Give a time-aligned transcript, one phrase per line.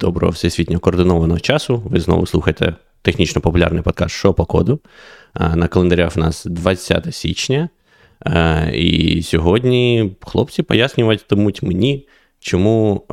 [0.00, 1.82] Доброго всесвітньо координованого часу.
[1.84, 4.80] Ви знову слухаєте технічно популярний подкаст «Що по коду.
[5.54, 7.68] На календарях в нас 20 січня.
[8.72, 12.08] І сьогодні хлопці пояснюватимуть мені,
[12.40, 13.04] чому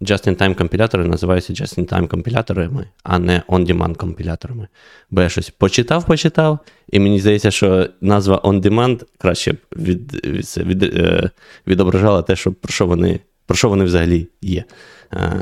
[0.00, 4.68] just-in-time компілятори називаються just-in-time компіляторами, а не on-demand компіляторами.
[5.10, 6.58] Бо я щось почитав, почитав,
[6.92, 11.30] і мені здається, що назва on-demand краще б від, від, від, е,
[11.66, 14.64] відображала те, що, про що вони про що вони взагалі є.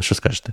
[0.01, 0.52] Що скажете?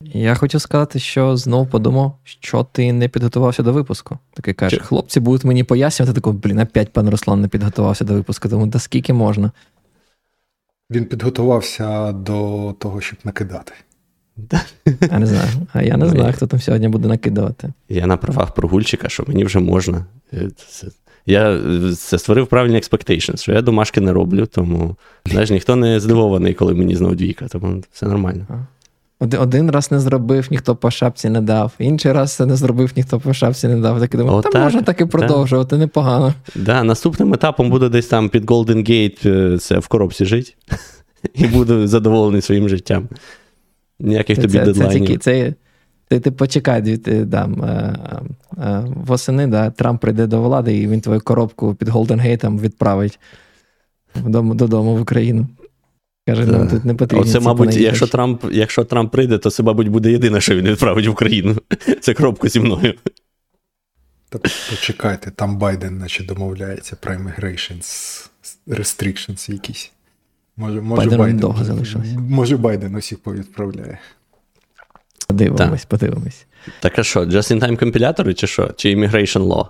[0.00, 4.18] Я хотів сказати, що знову подумав, що ти не підготувався до випуску.
[4.34, 8.48] Такий каже, хлопці будуть мені пояснювати, такий, блін, опять пан Руслан не підготувався до випуску,
[8.48, 9.50] тому да скільки можна.
[10.90, 13.72] Він підготувався до того, щоб накидати.
[15.10, 15.50] Я не знаю.
[15.72, 17.72] А я не знаю, хто там сьогодні буде накидувати.
[17.88, 20.06] Я на правах прогульчика, що мені вже можна.
[21.28, 21.60] Е, я
[21.94, 26.74] це створив правильні expectations, що я домашки не роблю, тому знаєш, ніхто не здивований, коли
[26.74, 28.46] мені знову двійка, тому все нормально.
[29.20, 33.20] Один раз не зробив, ніхто по шапці не дав, інший раз це не зробив, ніхто
[33.20, 34.00] по шапці не дав.
[34.00, 35.78] Так і думав, та можна так і продовжувати, так.
[35.78, 36.34] непогано.
[36.54, 40.54] Да, Наступним етапом буде десь там під Golden Gate е, це в коробці жити.
[41.34, 43.08] І буду задоволений своїм життям.
[44.00, 45.08] Ніяких тобі це, дедлайнів.
[45.08, 45.54] Це, це,
[46.08, 47.98] ти, ти почекай, ти, там, е,
[48.58, 53.18] е, восени да, Трамп прийде до влади, і він твою коробку під Голденгейтом відправить
[54.14, 55.48] додому, додому в Україну.
[56.26, 57.22] Каже, нам тут не потрібно.
[57.22, 61.06] Оце, мабуть, якщо Трамп якщо Трамп прийде, то це, мабуть, буде єдине, що він відправить
[61.06, 61.56] в Україну.
[62.00, 62.94] Це коробку зі мною.
[64.28, 64.38] Та
[64.70, 68.28] почекайте, там Байден, наче домовляється про immigrations
[68.66, 69.92] restrictions якісь.
[70.56, 72.18] Може, може Байден, Байден довго залишився.
[72.18, 73.98] Може, Байден усіх повідправляє.
[75.26, 75.88] Подивимось, так.
[75.88, 76.46] подивимось.
[76.80, 78.70] Так а що, just-in-time компілятори, чи що?
[78.76, 79.68] Чи immigration law?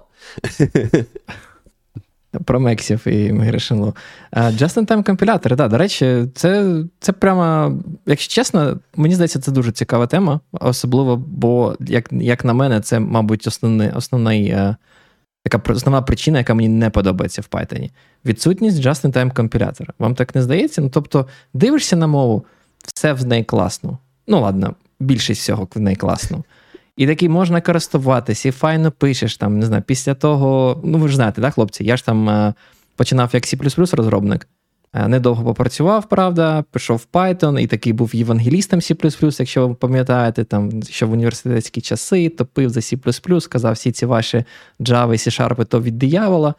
[2.45, 3.95] Про Мексів і Immigration Law.
[4.33, 10.07] Just-in-time компілятори, да, до речі, це це прямо, якщо чесно, мені здається, це дуже цікава
[10.07, 14.77] тема, особливо, бо, як як на мене, це, мабуть, основний, основний, е,
[15.45, 17.91] така основна причина, яка мені не подобається в Python.
[18.25, 19.93] Відсутність just-in-time компілятора.
[19.99, 20.81] Вам так не здається?
[20.83, 22.45] Ну, тобто, дивишся на мову,
[22.95, 23.99] все в неї класно.
[24.27, 26.45] Ну, ладно, більшість всього в неї класно.
[26.97, 30.81] І такий можна користуватись, і файно пишеш там, не знаю, після того.
[30.85, 31.85] Ну, ви ж знаєте, да, хлопці?
[31.85, 32.55] Я ж там е,
[32.97, 34.49] починав як C розробник.
[34.95, 40.45] Е, недовго попрацював, правда, пішов в Python, і такий був євангелістом C, якщо ви пам'ятаєте,
[40.45, 44.45] там, що в університетські часи топив за C, сказав, всі ці ваші
[44.81, 46.55] Java і C-Sharp то від диявола.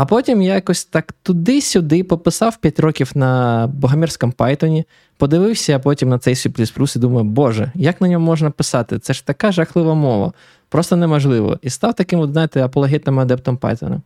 [0.00, 4.84] А потім я якось так туди-сюди пописав 5 років на богомірському Python,
[5.16, 8.98] подивився, потім на цей C++ і думаю, боже, як на ньому можна писати?
[8.98, 10.32] Це ж така жахлива мова,
[10.68, 11.58] просто неможливо.
[11.62, 14.00] І став таким, знаєте, апологетним адептом Python.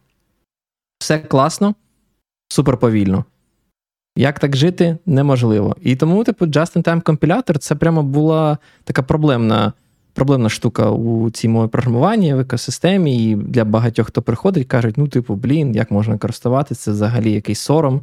[0.99, 1.75] Все класно,
[2.49, 3.25] супер повільно.
[4.17, 5.77] Як так жити, неможливо.
[5.81, 9.73] І тому, типу, Just-in-Time компілятор це прямо була така проблемна
[10.15, 15.09] проблемна штука у цій мові програмуванні в екосистемі, і для багатьох, хто приходить, кажуть: ну,
[15.09, 18.01] типу, блін, як можна користуватися, це взагалі якийсь сором.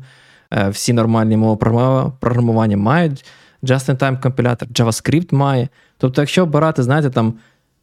[0.54, 1.58] Е, всі нормальні мови
[2.20, 3.26] програмування мають
[3.64, 5.68] just-in-time компілятор, JavaScript має.
[5.98, 7.34] Тобто, якщо обирати, знаєте, там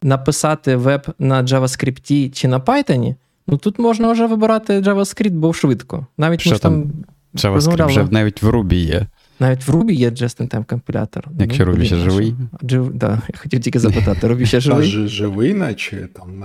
[0.03, 3.15] написати веб на JavaScript чи на Python,
[3.47, 6.06] ну тут можна вже вибирати JavaScript, бо швидко.
[6.19, 6.93] Навіть Що там
[7.34, 9.06] JavaScript вже навіть в Ruby є.
[9.41, 11.28] Навіть в Ruby є just-in-time компілятор.
[11.38, 12.34] Якщо ну, Ruby ще живий.
[12.62, 14.93] Жив, да, Я хотів тільки запитати, Ruby ще живий?
[14.93, 16.38] Та живий, наче там,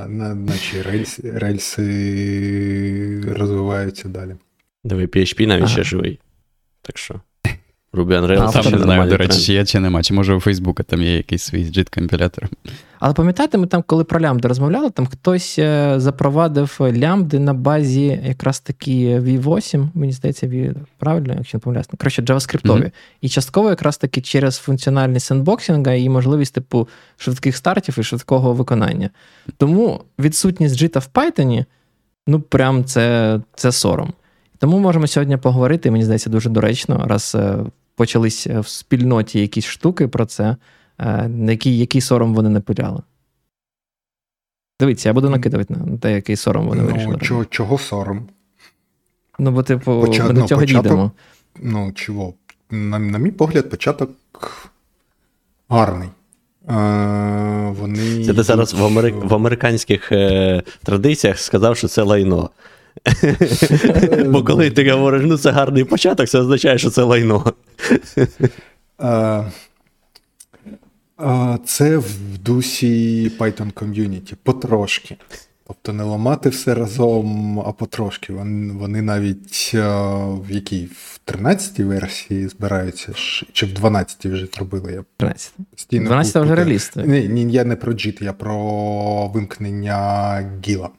[0.45, 4.35] наче рельси, рельси розвиваються далі.
[4.83, 5.71] Диви, PHP навіть ага.
[5.71, 6.19] ще живий.
[6.81, 7.21] Так що.
[7.93, 8.63] Ruby on Rails.
[8.63, 10.03] Там не знаю, до речі, є, чи нема.
[10.03, 12.49] Чи може у Фейсбука там є якийсь свій JIT-компілятор.
[12.99, 18.21] Але пам'ятаєте, ми там, коли про лямбди розмовляли, там хтось е, запровадив лямбди на базі
[18.25, 22.61] якраз такі V8, мені здається, V, правильно, якщо не помиляюсь, ну, коротше, JavaScript.
[22.61, 22.91] Mm-hmm.
[23.21, 26.87] І частково якраз таки через функціональність сендбоксинга і можливість типу
[27.17, 29.09] швидких стартів і швидкого виконання.
[29.57, 31.65] Тому відсутність JIT в Python,
[32.27, 34.13] ну прям це, це сором.
[34.57, 37.57] Тому можемо сьогодні поговорити, мені здається, дуже доречно, раз е,
[37.95, 40.55] почались в спільноті якісь штуки про це,
[40.99, 43.01] е, на який, який сором вони не пиляли.
[44.79, 47.17] Дивіться, я буду накидувати на те, який сором вони ну, вирішили.
[47.17, 48.28] Чого, чого сором?
[49.40, 50.28] Ну, бо, типу, Почат...
[50.28, 50.84] ми до ну, цього початок...
[50.84, 51.11] дійдемо.
[51.61, 52.34] Ну, чого?
[52.72, 54.11] На, на мій погляд, початок
[55.69, 56.09] гарний.
[56.69, 58.25] Е, вони...
[58.25, 59.16] Це ти зараз в, америк...
[59.23, 62.49] в американських е, традиціях сказав, що це лайно.
[64.25, 67.53] Бо коли ти говориш, ну це гарний початок, це означає, що це лайно.
[71.66, 75.18] Це в дусі Python ком'юніті потрошки.
[75.68, 78.34] Тобто не ламати все разом, а потрошки.
[78.34, 83.14] Вони навіть в якій в 13-й версії збираються,
[83.53, 84.94] чи в 12-й вже зробили.
[84.94, 85.53] Я 13
[85.90, 86.91] 12 вже реліз.
[86.96, 90.90] Ні, ні, я не про JIT, я про вимкнення Гіла.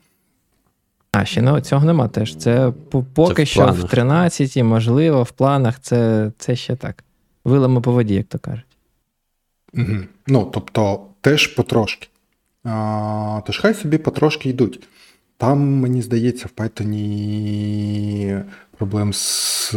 [1.15, 2.37] А, ще ну, цього нема теж.
[2.37, 2.73] Це
[3.15, 7.05] поки це що в 13 можливо, в планах це це ще так.
[7.45, 8.65] Вилами по воді, як то кажуть.
[9.75, 9.97] Угу.
[10.27, 12.09] Ну, тобто, теж потрошки.
[12.65, 14.89] А, Тож хай собі потрошки йдуть.
[15.37, 18.45] Там, мені здається, в Python
[18.77, 19.75] проблем з,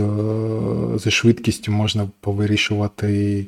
[0.95, 3.45] зі швидкістю можна повирішувати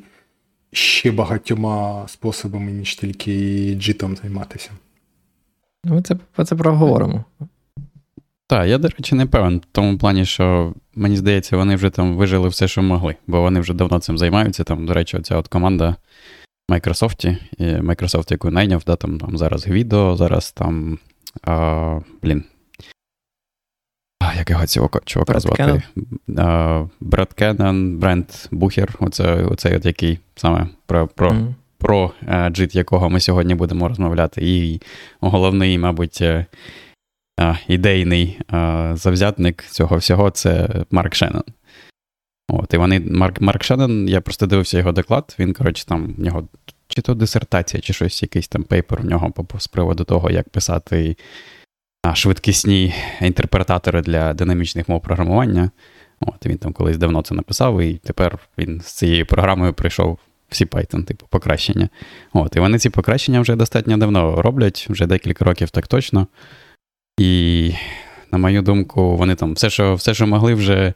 [0.72, 4.70] ще багатьма способами, ніж тільки джитом займатися.
[5.84, 7.24] Ми це це проговоримо.
[8.50, 12.16] Так, я, до речі, не певен в тому плані, що мені здається, вони вже там
[12.16, 14.64] вижили все, що могли, бо вони вже давно цим займаються.
[14.64, 15.96] Там, до речі, оця от команда
[16.70, 20.98] Microsoft, Microsoft, яку найняв, да, там, там зараз Гвідо, зараз там.
[21.44, 22.44] А, Блін.
[24.20, 25.82] А, Як його цього чувака Брат звати?
[27.00, 31.54] Брат Кеннон, Бренд Бухер, оце, оцей от який саме про про, mm.
[31.78, 32.12] про
[32.50, 34.40] джит, якого ми сьогодні будемо розмовляти.
[34.44, 34.80] І
[35.20, 36.46] головний, мабуть, е,
[37.68, 38.40] ідейний
[38.92, 41.44] завзятник цього всього це Марк Шеннон.
[42.48, 46.20] От, І вони, Марк Марк Шеннон, я просто дивився його доклад, він, коротше, там в
[46.20, 46.48] нього
[46.88, 51.16] чи то дисертація, чи щось, якийсь там paper в нього з приводу того, як писати
[52.14, 55.70] швидкісні інтерпретатори для динамічних мов програмування.
[56.20, 60.64] От, Він там колись давно це написав, і тепер він з цією програмою прийшов всі
[60.64, 61.88] Python, типу, покращення.
[62.32, 66.26] От, І вони ці покращення вже достатньо давно роблять, вже декілька років так точно.
[67.20, 67.72] І,
[68.32, 70.92] на мою думку, вони там все, що все, що могли, вже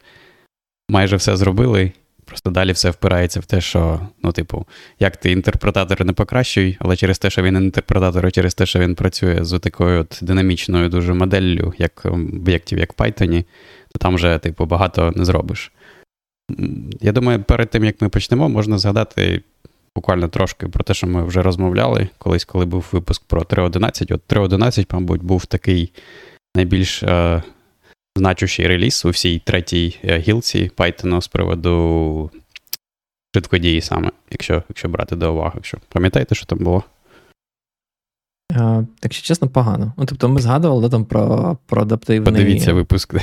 [0.90, 1.92] майже все зробили.
[2.24, 4.66] Просто далі все впирається в те, що, ну, типу,
[5.00, 8.78] як ти інтерпретатор не покращуй, але через те, що він інтерпретатор, і через те, що
[8.78, 13.44] він працює з такою от динамічною дуже моделлю, як об'єктів, як в Python,
[13.92, 15.72] то там вже, типу, багато не зробиш.
[17.00, 19.42] Я думаю, перед тим, як ми почнемо, можна згадати
[19.96, 24.14] буквально трошки про те, що ми вже розмовляли колись, коли був випуск про 3.11.
[24.14, 25.92] От 3.11, мабуть, був такий
[26.56, 27.42] найбільш е,
[28.16, 32.30] значущий реліз у всій третій е, гілці Python з приводу
[33.34, 35.52] швидкодії саме, якщо якщо брати до уваги.
[35.54, 36.84] Якщо Пам'ятаєте, що там було?
[39.02, 39.92] Якщо чесно, погано.
[39.96, 42.32] Ну, Тобто ми згадували да, там про про адаптивний...
[42.32, 43.14] Подивіться випуск.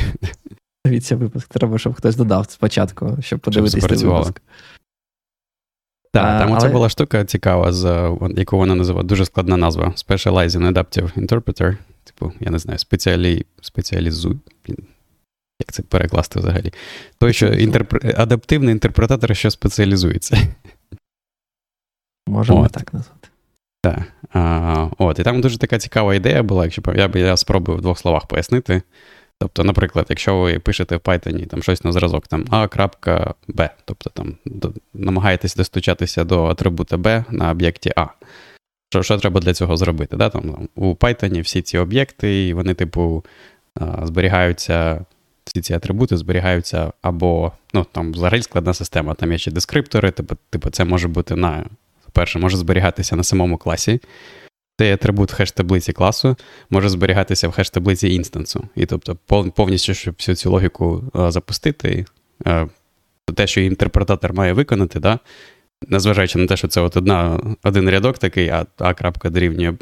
[0.85, 1.47] Дивіться випуск.
[1.47, 4.41] Треба, щоб хтось додав спочатку, щоб подивитися випуск.
[6.13, 11.27] Так, там оця була штука цікава, з, яку вона називає дуже складна назва Specializing Adaptive
[11.27, 11.77] Interpreter.
[12.03, 14.37] Типу, я не знаю, спеціалі, спеціалізуй.
[15.61, 16.73] Як це перекласти взагалі?
[17.17, 18.15] Той, що інтерпр...
[18.17, 20.37] адаптивний інтерпретатор, що спеціалізується.
[22.27, 22.71] Можемо от.
[22.71, 23.29] так назвати.
[23.81, 24.01] Так.
[24.33, 27.81] А, от, І там дуже така цікава ідея була, якщо я б я спробую в
[27.81, 28.81] двох словах пояснити.
[29.41, 34.35] Тобто, наприклад, якщо ви пишете в Python там щось на зразок там a.b, тобто там
[34.45, 38.05] до, намагаєтесь достучатися до атрибута B на об'єкті А.
[38.89, 40.17] Що що треба для цього зробити?
[40.17, 40.29] Да?
[40.29, 43.25] Там, У Python всі ці об'єкти, і вони, типу,
[44.03, 45.05] зберігаються,
[45.45, 50.35] всі ці атрибути зберігаються або, ну, там взагалі складна система, там є ще дескриптори, типу,
[50.49, 51.65] типу це може бути на,
[52.11, 53.99] перше, може зберігатися на самому класі.
[54.79, 56.35] Цей атрибут хеш-таблиці класу
[56.69, 58.67] може зберігатися в хеш-таблиці інстансу.
[58.75, 59.17] І тобто,
[59.55, 62.05] повністю, щоб всю цю логіку запустити,
[63.35, 65.19] те, що інтерпретатор має виконати, да,
[65.87, 69.73] незважаючи на те, що це от одна, один рядок такий, а А крапка дорівнює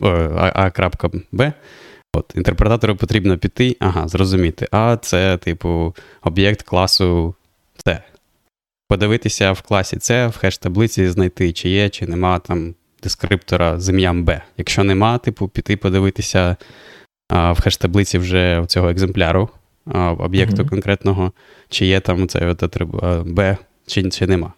[0.53, 1.53] А крапка Б.
[2.13, 4.67] От, Інтерпретатору потрібно піти, ага, зрозуміти.
[4.71, 7.35] А це, типу, об'єкт класу
[7.87, 8.01] С.
[8.87, 14.23] Подивитися в класі С, в хеш-таблиці знайти, чи є, чи нема там дескриптора з ім'ям
[14.23, 14.41] Б.
[14.57, 16.55] Якщо нема, типу, піти подивитися
[17.29, 19.49] а, в хеш-таблиці вже цього екземпляру
[19.85, 20.69] а, об'єкту mm-hmm.
[20.69, 21.31] конкретного,
[21.69, 22.81] чи є там цей от
[23.25, 24.53] Б, чи, чи нема.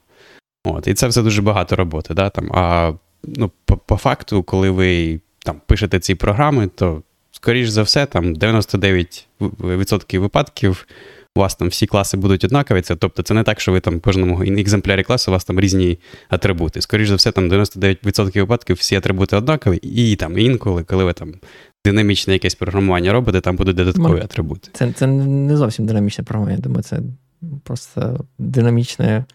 [0.66, 2.14] От, І це все дуже багато роботи.
[2.14, 2.94] Да, там, А
[3.24, 8.34] ну, по, по факту, коли ви там, пишете ці програми, то, скоріш за все, там
[8.36, 10.88] 99% випадків
[11.36, 12.82] у вас там всі класи будуть однакові.
[12.82, 15.60] Це, Тобто це не так, що ви там в кожному екземплярі класу у вас там
[15.60, 16.82] різні атрибути.
[16.82, 21.34] Скоріше за все, там 99% випадків всі атрибути однакові, і там інколи, коли ви там
[21.86, 24.24] динамічне якесь програмування робите, там будуть додаткові Мар...
[24.24, 24.70] атрибути.
[24.74, 27.00] Це це не зовсім динамічне програмування, я думаю, це
[27.64, 29.26] просто динамічне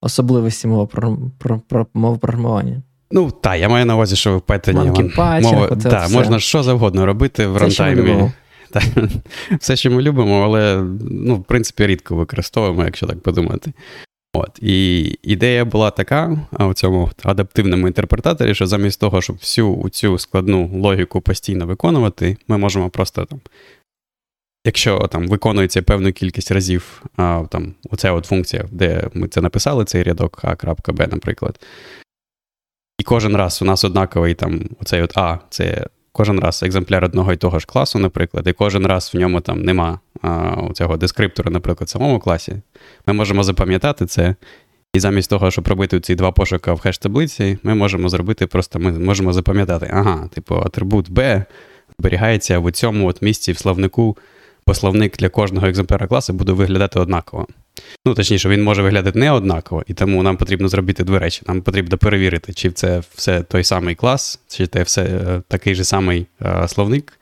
[0.00, 2.82] особливості мови про, про, про, мови програмування.
[3.10, 7.46] Ну, так, я маю на увазі, що в Python мова, та, можна що завгодно робити
[7.46, 8.30] в рантаймі.
[8.72, 8.84] Так,
[9.60, 13.72] Все, що ми любимо, але ну, в принципі рідко використовуємо, якщо так подумати.
[14.32, 14.58] От.
[14.62, 20.80] І ідея була така у цьому адаптивному інтерпретаторі, що замість того, щоб всю цю складну
[20.80, 23.40] логіку постійно виконувати, ми можемо просто там.
[24.66, 29.84] Якщо там виконується певну кількість разів а, там, оця от функція, де ми це написали,
[29.84, 31.60] цей рядок А.Б, наприклад.
[32.98, 35.86] І кожен раз у нас однаковий там оцей от А, це
[36.18, 39.62] кожен раз екземпляр одного і того ж класу, наприклад, і кожен раз в ньому там
[39.62, 42.56] нема а, цього дескриптора, наприклад, в самому класі,
[43.06, 44.34] ми можемо запам'ятати це.
[44.94, 48.92] І замість того, щоб робити ці два пошука в хеш-таблиці, ми можемо зробити просто ми
[48.92, 51.44] можемо запам'ятати, ага, типу, атрибут B
[51.98, 54.16] зберігається в цьому от місці в словнику,
[54.66, 57.46] бо словник для кожного екземпляра класу буде виглядати однаково.
[58.06, 61.42] Ну, точніше, він може виглядати не однаково, і тому нам потрібно зробити дві речі.
[61.46, 65.84] Нам потрібно перевірити, чи це все той самий клас, чи це все е, такий же
[65.84, 67.18] самий е, словник.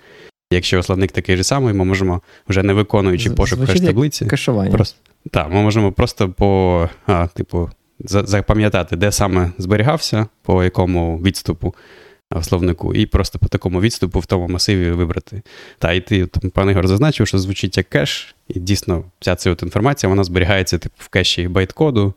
[0.53, 4.25] Якщо словник такий же самий, ми можемо, вже не виконуючи пошук в таблиці.
[4.71, 4.99] Просто,
[5.35, 7.71] ми можемо просто по, а, типу,
[8.01, 11.75] запам'ятати, де саме зберігався, по якому відступу
[12.31, 15.43] в словнику, і просто по такому відступу в тому масиві вибрати.
[15.79, 19.51] Та, і ти, там, пан Ігор зазначив, що звучить як кеш, і дійсно вся ця
[19.51, 22.15] от інформація вона зберігається типу, в кеші байткоду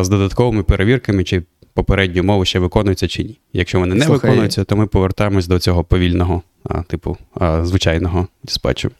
[0.00, 1.42] з додатковими перевірками, чи
[1.74, 3.38] попередню мову ще виконується чи ні.
[3.52, 4.30] Якщо вони не Слухай.
[4.30, 8.90] виконуються, то ми повертаємось до цього повільного, а, типу, а, звичайного диспатчу.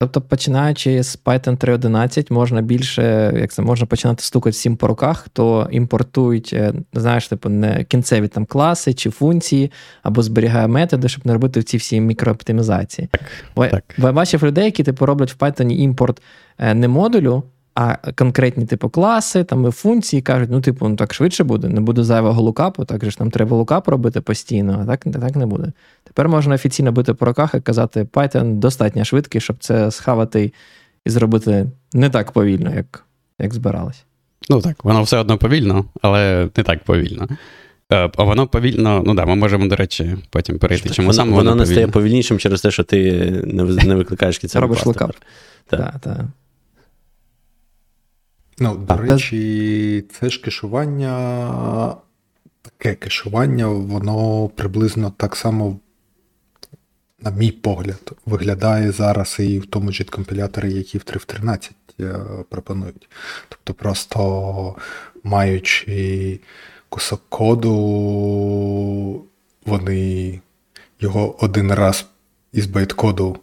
[0.00, 5.18] Тобто, починаючи з Python 3.11, можна більше, як це можна починати стукати всім по руках,
[5.18, 11.26] хто імпортують, е, знаєш, типу, не кінцеві там класи чи функції, або зберігає методи, щоб
[11.26, 13.08] не робити ці всі мікрооптимізації.
[13.10, 13.22] Так,
[13.70, 14.12] так.
[14.14, 16.22] Бачив людей, які типу роблять в Python імпорт
[16.58, 17.42] е, не модулю,
[17.80, 21.80] а конкретні типу класи, там і функції кажуть, ну, типу, ну так швидше буде, не
[21.80, 25.46] буде зайвого лукапу, так же ж нам треба лукап робити постійно, а так так не
[25.46, 25.72] буде.
[26.04, 30.52] Тепер можна офіційно бити по руках і казати, Python достатньо швидкий, щоб це схавати
[31.04, 33.04] і зробити не так повільно, як
[33.38, 34.04] як збиралось.
[34.50, 37.28] Ну так, воно все одно повільно, але не так повільно.
[37.92, 40.88] Е, а воно повільно, ну да, ми можемо, до речі, потім перейти.
[40.90, 43.12] Чому воно, саме воно, воно не стає повільнішим через те, що ти
[43.44, 45.12] не не викликаєш кінцевий Робиш лукап.
[45.66, 46.00] Так, так.
[46.00, 46.24] так.
[48.60, 51.96] Ну, до речі, це ж кешування,
[52.62, 55.78] таке кешування, воно приблизно так само,
[57.20, 63.08] на мій погляд, виглядає зараз і в тому ж компіляторі, які в 3.13 е, пропонують.
[63.48, 64.76] Тобто, просто
[65.24, 66.40] маючи
[66.88, 69.24] кусок коду,
[69.66, 70.40] вони
[71.00, 72.06] його один раз
[72.52, 73.36] із байткоду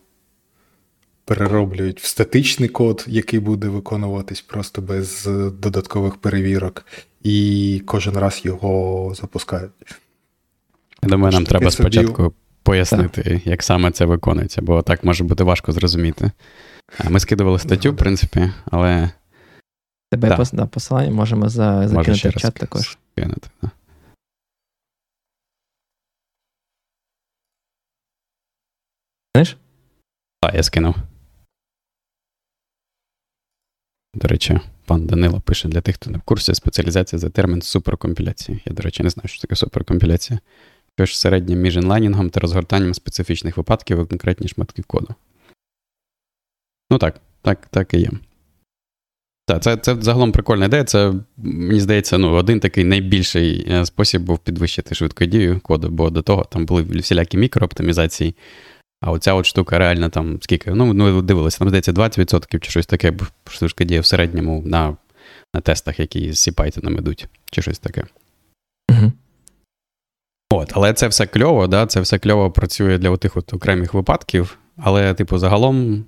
[1.25, 5.29] перероблюють в статичний код, який буде виконуватись просто без
[5.59, 6.85] додаткових перевірок,
[7.23, 9.71] і кожен раз його запускають.
[11.03, 11.89] Я думаю, нам треба собі...
[11.89, 13.47] спочатку пояснити, так.
[13.47, 16.31] як саме це виконується, бо так може бути важко зрозуміти.
[17.09, 19.09] Ми скидували статтю, в принципі, але.
[20.11, 20.37] Тебе да.
[20.37, 20.53] Пос...
[20.71, 21.87] посилання можемо за...
[21.87, 22.97] закинути в чат також.
[23.17, 23.69] Скинути, да.
[29.35, 29.57] Знаєш?
[30.41, 30.95] Так, я скинув.
[34.15, 38.61] До речі, пан Данило пише для тих, хто не в курсі, спеціалізація за термін суперкомпіляції.
[38.65, 40.39] Я, до речі, не знаю, що таке суперкомпіляція.
[40.97, 45.15] Що ж середнім між інлайнінгом та розгортанням специфічних випадків у конкретні шматки коду.
[46.91, 48.09] Ну так, так, так і є.
[49.47, 50.83] Так, це це загалом прикольна ідея.
[50.83, 56.09] Це, мені здається, ну, один такий найбільший е, спосіб був підвищити швидку дію коду, бо
[56.09, 58.35] до того там були всілякі мікрооптимізації,
[59.05, 60.71] а оця от штука реально там скільки?
[60.71, 63.13] Ну, ну дивилися, там здається 20% чи щось таке
[63.49, 64.97] штучка діє в середньому на
[65.53, 68.03] на тестах, які з C-Python йдуть, чи щось таке.
[68.91, 69.11] uh
[70.49, 74.57] От, Але це все кльово, да, це все кльово працює для отих от окремих випадків.
[74.77, 76.05] Але, типу, загалом,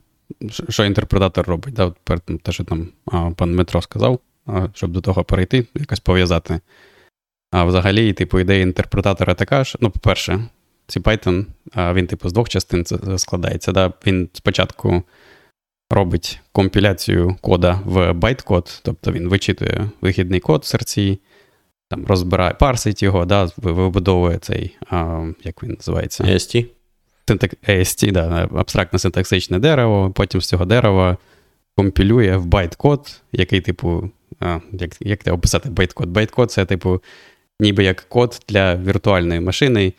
[0.69, 1.73] що інтерпретатор робить?
[1.73, 5.99] Да, от, Те, що там а, пан Дмитро сказав, а, щоб до того перейти, якось
[5.99, 6.59] пов'язати.
[7.51, 10.47] А взагалі, типу, ідея інтерпретатора така, що, ну, по-перше,
[10.87, 12.85] цей Python, він, типу, з двох частин
[13.17, 13.71] складається.
[13.71, 13.93] Да?
[14.05, 15.03] Він спочатку
[15.89, 21.19] робить компіляцію кода в байткод, тобто він вичитує вихідний код в серці,
[21.89, 26.23] там розбирає, парсить його, да, вибудовує цей, а, як він називається?
[26.23, 26.65] AST.
[27.69, 31.17] AST, да, абстрактне синтаксичне дерево, потім з цього дерева
[31.75, 36.09] компілює в байткод, який, типу, а, як як описати байткод?
[36.09, 37.01] Байткод це, типу,
[37.59, 39.93] ніби як код для віртуальної машини.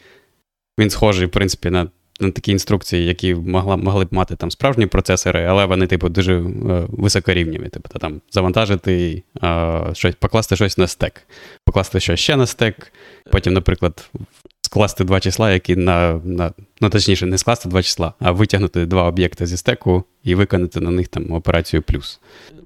[0.79, 1.89] Він схожий, в принципі, на
[2.21, 6.35] на такі інструкції, які могла, могли б мати там справжні процесори, але вони, типу, дуже
[6.35, 6.43] е,
[6.89, 7.69] високорівніві.
[7.73, 11.23] Тобто там завантажити, е, щось, покласти щось на стек,
[11.65, 12.93] покласти щось ще на стек,
[13.31, 14.11] потім, наприклад,
[14.61, 19.09] скласти два числа, які на, на ну точніше, не скласти два числа, а витягнути два
[19.09, 22.21] об'єкти зі стеку і виконати на них там операцію плюс.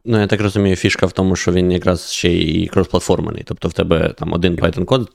[0.05, 3.43] Ну, я так розумію, фішка в тому, що він якраз ще і кросплатформений.
[3.47, 5.09] Тобто в тебе там один Python-код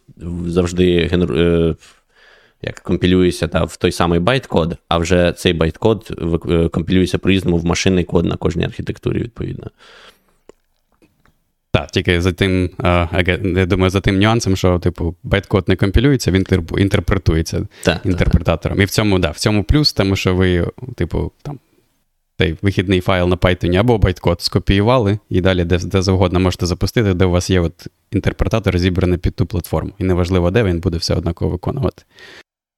[0.47, 1.75] завжди генерує.
[2.67, 6.11] Як компілюється та, в той самий байт-код, а вже цей байт-код
[6.49, 9.71] е, компілюється по-різному в машинний код на кожній архітектурі, відповідно.
[11.71, 12.69] Так, тільки за тим,
[13.55, 16.45] я думаю, за тим нюансом, що, типу, байткод не компілюється, він
[16.77, 18.77] інтерпретується так, інтерпретатором.
[18.77, 21.59] Так, І в цьому, да, в цьому плюс, тому що ви, типу, там,
[22.37, 27.13] цей вихідний файл на Python або байткод скопіювали, і далі де де завгодно можете запустити,
[27.13, 29.91] де у вас є от інтерпретатор зібраний під ту платформу.
[29.97, 32.03] І неважливо, де він буде все однаково виконувати.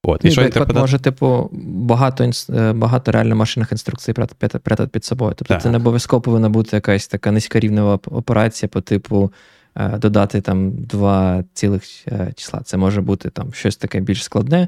[0.04, 0.82] От, і, і що інтерпретатор...
[0.82, 5.34] може, типу, багато е, багато реально машинних інструкцій прятати під собою.
[5.38, 5.64] Тобто так.
[5.64, 9.32] це не обов'язково повинна бути якась така низькорівнева операція по типу
[9.76, 12.62] е, додати там два цілих е, числа.
[12.66, 14.68] Це може бути там щось таке більш складне,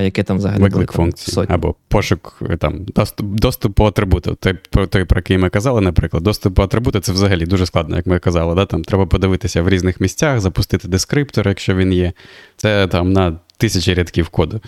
[0.00, 1.54] яке там взагалі Виклик функції сотні.
[1.54, 4.34] або пошук там доступ, доступ по атрибуту.
[4.34, 4.58] Той,
[4.90, 8.18] той, про який ми казали, наприклад, доступ по атрибуту це взагалі дуже складно, як ми
[8.18, 8.54] казали.
[8.54, 8.66] Да?
[8.66, 12.12] Там Треба подивитися в різних місцях, запустити дескриптор, якщо він є.
[12.56, 14.60] Це там на тисячі рядків коду.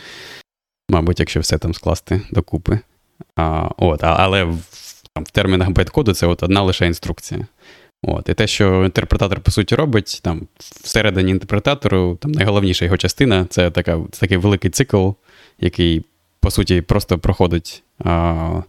[0.91, 2.79] Мабуть, якщо все там скласти докупи.
[3.37, 4.59] А, от, Але в,
[5.15, 7.47] там, в термінах байткоду це от одна лише інструкція.
[8.03, 13.47] От, І те, що інтерпретатор, по суті, робить, там, всередині інтерпретатору, там найголовніша його частина
[13.51, 15.11] це така, це такий великий цикл,
[15.61, 16.05] який,
[16.41, 17.83] по суті, просто проходить.
[18.05, 18.63] А,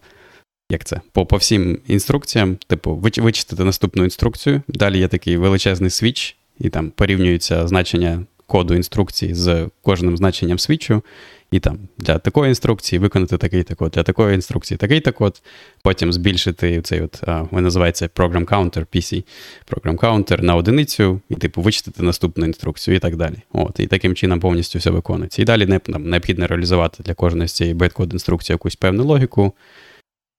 [0.70, 1.00] як це?
[1.12, 4.62] По по всім інструкціям, типу, вичитати наступну інструкцію.
[4.68, 10.91] Далі є такий величезний switch, і там порівнюються значення коду інструкції з кожним значенням switch
[10.91, 11.02] у,
[11.50, 15.42] і там для такої інструкції виконати такий-то код, для такої інструкції такий-то код,
[15.82, 19.24] потім збільшити цей от, а, називається Program Counter, PC,
[19.70, 23.36] Program Counter на одиницю, і типу вичитати наступну інструкцію і так далі.
[23.52, 25.42] От, І таким чином повністю все виконується.
[25.42, 29.52] І далі не, там, необхідно реалізувати для кожної з цієї байткод інструкції якусь певну логіку,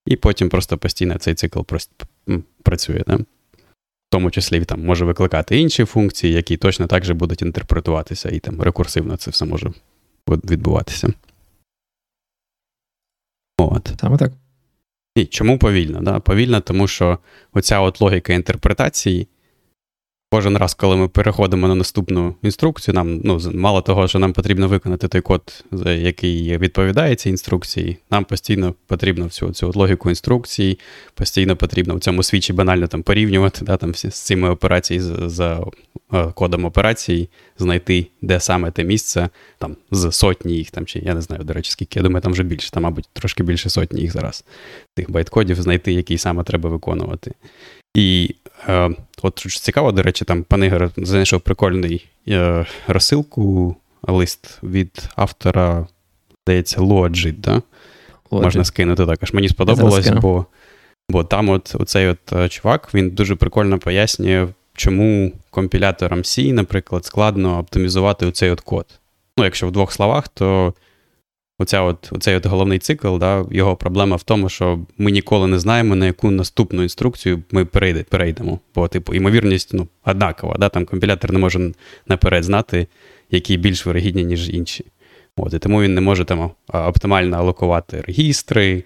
[0.05, 1.59] і потім просто постійно цей цикл
[2.63, 3.03] працює.
[3.07, 3.19] Да?
[4.11, 8.61] Тому числі там може викликати інші функції, які точно так же будуть інтерпретуватися, і там
[8.61, 9.73] рекурсивно це все може
[10.27, 11.13] відбуватися.
[13.57, 13.91] От.
[14.01, 14.31] Саме так.
[15.15, 16.01] І чому повільно?
[16.01, 16.19] Да?
[16.19, 17.19] Повільно, тому що
[17.53, 19.27] оця от логіка інтерпретації
[20.33, 24.67] Кожен раз, коли ми переходимо на наступну інструкцію, нам ну, мало того, що нам потрібно
[24.67, 30.79] виконати той код, який відповідає цій інструкції, нам постійно потрібно всю цю логіку інструкцій,
[31.13, 35.63] постійно потрібно в цьому свічі банально там порівнювати да, там, з цими операціями за
[36.13, 41.13] е, кодом операцій, знайти, де саме те місце, там з сотні їх, там, чи я
[41.13, 44.01] не знаю, до речі, скільки, я думаю, там вже більше, там, мабуть, трошки більше сотні
[44.01, 44.45] їх зараз,
[44.95, 47.31] тих байткодів, знайти, який саме треба виконувати.
[47.93, 48.35] І
[48.67, 48.89] е,
[49.21, 55.87] от цікаво, до речі, там пан Ігор знайшов прикольний е, розсилку, лист від автора,
[56.45, 57.61] здається, Лоджит, да?
[58.31, 59.33] можна скинути також.
[59.33, 60.45] Мені сподобалось, бо
[61.09, 67.05] бо там от оцей от е, чувак він дуже прикольно пояснює, чому компіляторам C, наприклад,
[67.05, 68.85] складно оптимізувати оцей от код.
[69.37, 70.73] Ну, якщо в двох словах, то
[71.61, 75.59] оця от, оцей от головний цикл, да, його проблема в тому, що ми ніколи не
[75.59, 78.59] знаємо, на яку наступну інструкцію ми перейдемо.
[78.75, 80.55] Бо, типу, ймовірність ну, однакова.
[80.59, 81.71] Да, Там компілятор не може
[82.07, 82.87] наперед знати,
[83.31, 84.85] які більш вирогідні, ніж інші.
[85.37, 88.83] От, І тому він не може там оптимально алокувати регістри.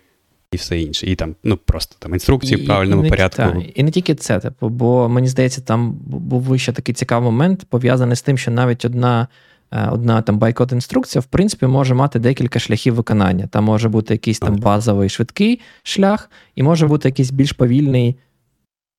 [0.52, 1.08] І все інше.
[1.08, 3.38] І там, ну просто там інструкції в правильному і, порядку.
[3.38, 7.66] Та, і не тільки це, типу, бо мені здається, там був ще такий цікавий момент,
[7.70, 9.28] пов'язаний з тим, що навіть одна
[9.92, 13.48] одна там байкод інструкція, в принципі, може мати декілька шляхів виконання.
[13.48, 18.16] Там може бути якийсь там базовий швидкий шлях, і може бути якийсь більш повільний,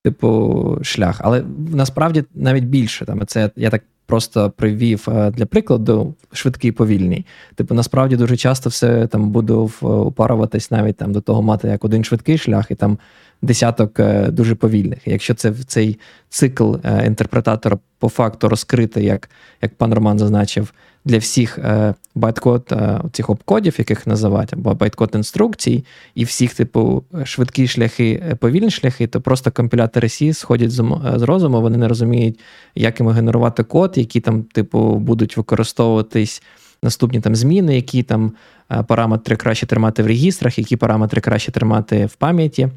[0.05, 1.21] типу, шлях.
[1.25, 3.05] Але насправді навіть більше.
[3.05, 7.27] Там, Це я так просто привів е, для прикладу швидкий повільний.
[7.55, 12.05] Типу, насправді дуже часто все там буду упаруватись навіть там до того мати як один
[12.05, 12.99] швидкий шлях, і там
[13.42, 14.99] десяток е, дуже повільних.
[15.07, 19.31] Якщо це цей цикл е, інтерпретатора по факту розкритий, як
[19.62, 20.72] як пан Роман зазначив,
[21.05, 22.72] для всіх е, байткод
[23.12, 29.07] цих opcode ів, яких називають, або байткод інструкцій, і всіх, типу, швидкі шляхи, повільні шляхи,
[29.07, 32.40] то просто компілятори C сходять з розуму, вони не розуміють,
[32.75, 36.42] як йому генерувати код, які там, типу, будуть використовуватись.
[36.83, 38.33] Наступні там зміни, які там
[38.87, 42.68] параметри краще тримати в регістрах, які параметри краще тримати в пам'яті.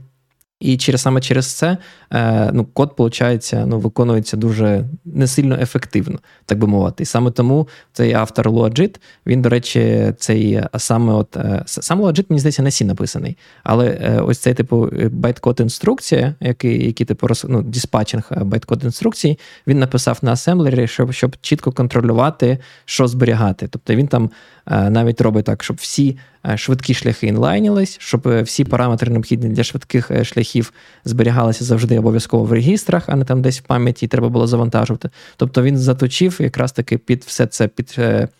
[0.59, 1.77] І через саме через це
[2.13, 7.03] е, ну, код, виходить, ну, виконується дуже не сильно ефективно, так би мовити.
[7.03, 12.25] І саме тому цей автор LuaJIT, він, до речі, цей саме от е, сам LuaJIT,
[12.29, 13.37] мені здається, на C написаний.
[13.63, 19.79] Але е, ось цей типу байткод інструкція, який який типу ну, dispatching байткод інструкції, він
[19.79, 23.67] написав на асемблері, щоб щоб чітко контролювати, що зберігати.
[23.67, 24.29] Тобто він там
[24.69, 26.17] навіть робить так, щоб всі
[26.55, 30.73] швидкі шляхи інлайнілись, щоб всі параметри необхідні для швидких шляхів
[31.05, 35.09] зберігалися завжди обов'язково в регістрах, а не там десь в пам'яті треба було завантажувати.
[35.37, 37.97] Тобто він заточив якраз таки під все це під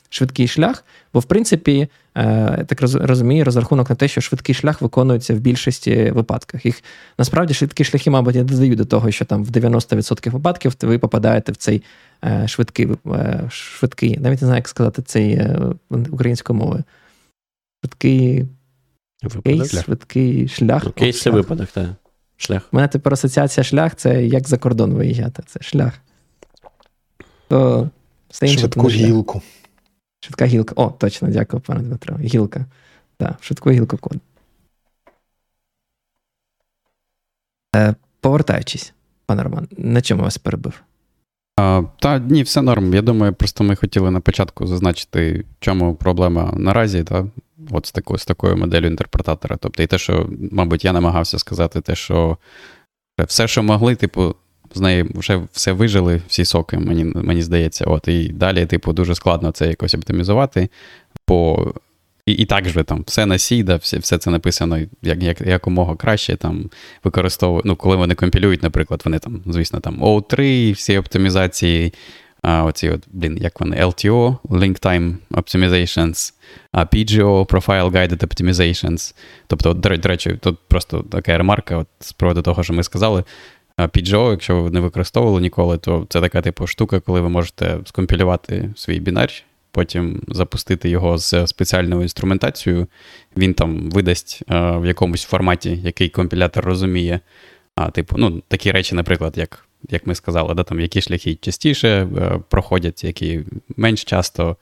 [0.10, 1.88] швидкий шлях, бо в принципі.
[2.68, 6.66] Так розумію, розрахунок на те, що швидкий шлях виконується в більшості випадках.
[6.66, 6.84] Їх
[7.18, 11.52] насправді швидкі шляхи, мабуть, я додаю до того, що там в 90% випадків ви попадаєте
[11.52, 12.09] в цей Е,
[12.48, 16.84] швидкий, е, швидкий, навіть не знаю, як сказати цей е, українською мовою.
[17.84, 18.48] Швидкий
[19.44, 20.84] кейс, швидкий шлях.
[20.86, 21.88] Ну, кейс це випадок, так.
[22.38, 22.68] Шлях.
[22.72, 25.44] У мене тепер асоціація шлях це як за кордон виїжджати.
[25.46, 25.94] Це шлях.
[27.48, 27.90] То
[28.32, 29.42] Швидку гілку.
[30.20, 30.74] Швидка гілка.
[30.78, 32.18] О, точно, дякую, пане Дмитро.
[32.18, 32.66] Гілка.
[33.18, 34.18] Так, швидку гілку код.
[38.22, 38.94] Повертаючись,
[39.26, 40.84] пане Роман, на чому вас перебив?
[41.60, 42.94] А, Та ні, все норм.
[42.94, 47.26] Я думаю, просто ми хотіли на початку зазначити, в чому проблема наразі, та,
[47.72, 49.58] от з такою з такою моделлю інтерпретатора.
[49.60, 52.38] Тобто, і те, що, мабуть, я намагався сказати, те, що
[53.28, 54.36] все, що могли, типу,
[54.74, 57.86] з неї вже все вижили, всі соки, мені мені здається.
[57.86, 60.70] От, І далі, типу, дуже складно це якось оптимізувати.
[61.28, 61.74] Бо
[62.30, 65.42] і і так же там все на сі, да, все все це написано як, як,
[65.42, 66.36] якомога краще.
[66.36, 66.70] там
[67.04, 71.94] використовують, ну, Коли вони компілюють, наприклад, вони там, звісно, там O3, всі оптимізації,
[72.42, 76.34] а, оці от, блін, як вони, LTO, Link Time Optimizations,
[76.72, 79.16] а PGO, Profile Guided Optimizations.
[79.48, 83.24] Тобто, до, до речі, тут просто така ремарка от, з приводу того, що ми сказали.
[83.78, 88.70] PGO, якщо ви не використовували ніколи, то це така типу штука, коли ви можете скомпілювати
[88.76, 89.32] свій бінар
[89.80, 92.88] потім запустити його з спеціальною інструментацією.
[93.38, 97.20] Він там видасть а, в якомусь форматі, який компілятор розуміє.
[97.76, 101.88] А, Типу, ну, такі речі, наприклад, як як ми сказали, да, там, які шляхи частіше
[101.88, 103.42] е, проходять, які
[103.78, 104.58] менш часто.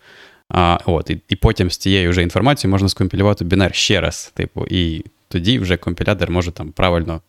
[0.49, 4.31] А, от, І і потім з цією вже інформацією можна скомпілювати бінар ще раз.
[4.35, 7.21] Типу, І тоді вже компілятор може там правильно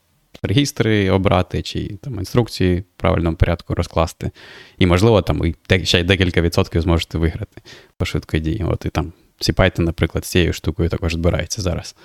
[0.42, 4.30] регістри обрати, чи там інструкції в правильному порядку розкласти.
[4.78, 7.62] І, можливо, там і ще й декілька відсотків зможете виграти
[7.96, 8.64] по швидкої дії.
[8.68, 11.96] От і там CPython, наприклад, з цією штукою також збирається зараз.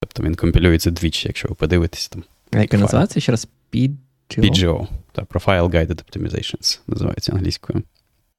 [0.00, 2.24] Тобто він компілюється двічі, якщо ви подивитесь там.
[2.52, 3.48] Як називається ще раз?
[3.72, 3.96] PGO?
[4.30, 7.82] PGO, так, Profile Guided Optimizations називається англійською.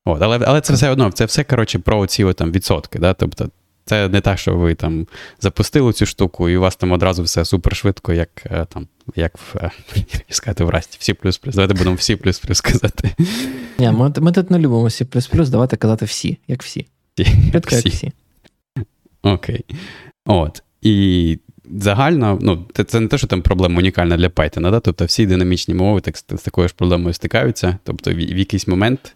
[0.06, 3.00] От, Але але це все одно, це все коротше, про ці там відсотки.
[3.00, 3.14] Да?
[3.14, 3.50] Тобто
[3.88, 5.08] це не так, що ви там
[5.40, 9.38] запустили цю штуку, і у вас там одразу все супер швидко, як е, там, як
[9.38, 9.72] в е,
[10.30, 11.56] сказати в Расті, всі плюс плюс.
[11.56, 13.16] Давайте будемо всі плюс плюс казати.
[13.80, 16.88] Ні, ми, ми тут не любимо всі плюс плюс, давайте казати всі, як всі.
[17.52, 18.12] Швидко, як всі.
[19.24, 19.66] Окей.
[20.26, 20.64] От.
[20.82, 21.40] І
[21.76, 24.80] загально, ну, це, це не те, що там проблема унікальна для Python, да?
[24.80, 27.78] тобто всі динамічні мови так, з такою ж проблемою стикаються.
[27.84, 29.16] Тобто, в, в якийсь момент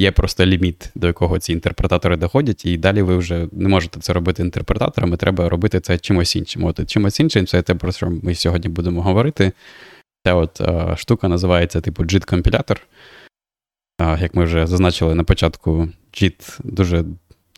[0.00, 4.12] Є просто ліміт, до якого ці інтерпретатори доходять, і далі ви вже не можете це
[4.12, 6.64] робити інтерпретаторами, треба робити це чимось іншим.
[6.64, 9.52] От чимось іншим, це те, про що ми сьогодні будемо говорити.
[10.26, 12.76] Ця от а, штука називається типу JIT-компілятор.
[14.00, 17.04] Як ми вже зазначили на початку, JIT дуже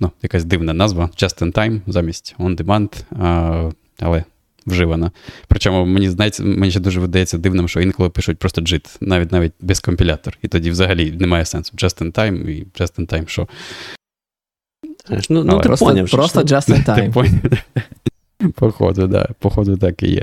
[0.01, 3.71] ну, якась дивна назва, just in time замість on demand, а,
[4.01, 4.25] але
[4.67, 5.11] вживана.
[5.49, 9.53] Причому мені знається, мені ще дуже видається дивним, що інколи пишуть просто JIT, навіть навіть
[9.61, 10.39] без компілятор.
[10.43, 11.77] І тоді взагалі немає сенсу.
[11.77, 13.49] Just in time і just in time що.
[15.31, 17.61] Ну, ну ти просто, поняв, просто just in time.
[18.55, 20.23] Походу, да, походу, так і є.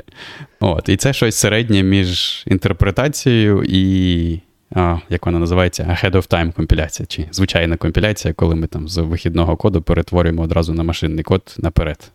[0.60, 4.40] От, І це щось середнє між інтерпретацією і,
[4.76, 8.98] а, як вона називається, ahead of time компіляція, чи звичайна компіляція, коли ми там з
[8.98, 12.12] вихідного коду перетворюємо одразу на машинний код наперед.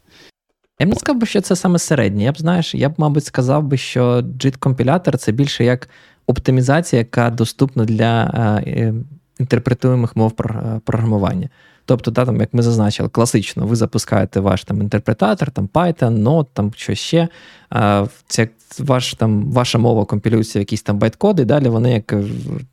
[0.78, 2.22] Я б не сказав би, що це саме середнє.
[2.22, 5.88] Я б знаєш, я б, мабуть, сказав би, що JIT-компілятор це більше як
[6.26, 8.24] оптимізація, яка доступна для
[8.66, 8.94] е,
[9.38, 11.48] інтерпретуємих мов е, програмування.
[11.86, 16.46] Тобто, да, там, як ми зазначили, класично, ви запускаєте ваш там інтерпретатор, там Python, Node,
[16.52, 17.28] там щось ще.
[17.70, 22.14] А, це ваш, там, Ваша мова компілюється в якісь там байткоди, і далі вони, як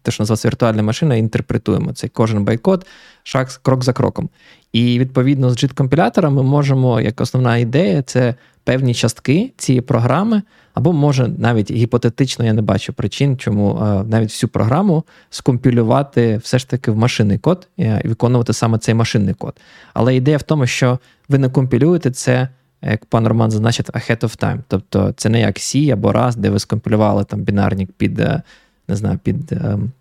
[0.01, 1.93] те, що називається віртуальна машина, інтерпретуємо.
[1.93, 2.85] Це кожен байткод,
[3.23, 4.29] шаг крок за кроком.
[4.73, 10.41] І відповідно з JIT-компілятором ми можемо, як основна ідея, це певні частки цієї програми,
[10.73, 13.73] або може навіть гіпотетично, я не бачу причин, чому
[14.07, 18.95] навіть всю програму скомпілювати все ж таки в машинний код е, і виконувати саме цей
[18.95, 19.53] машинний код.
[19.93, 22.47] Але ідея в тому, що ви не компілюєте це.
[22.85, 24.59] Як пан Роман зазначив, ahead of time.
[24.67, 28.41] Тобто це не як C або раз, де ви скомпілювали там бінарник під е,
[28.87, 29.91] не знаю, під ем,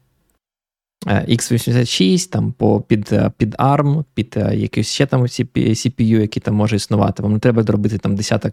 [1.06, 7.22] x86, там по під під ARM, під якийсь ще там CPU, який там може існувати.
[7.22, 8.52] Вам не треба зробити там десяток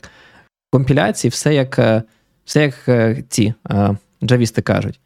[0.71, 2.03] компіляцій, все як
[2.45, 2.89] все як
[3.29, 3.53] ці
[4.23, 4.99] джавісти кажуть.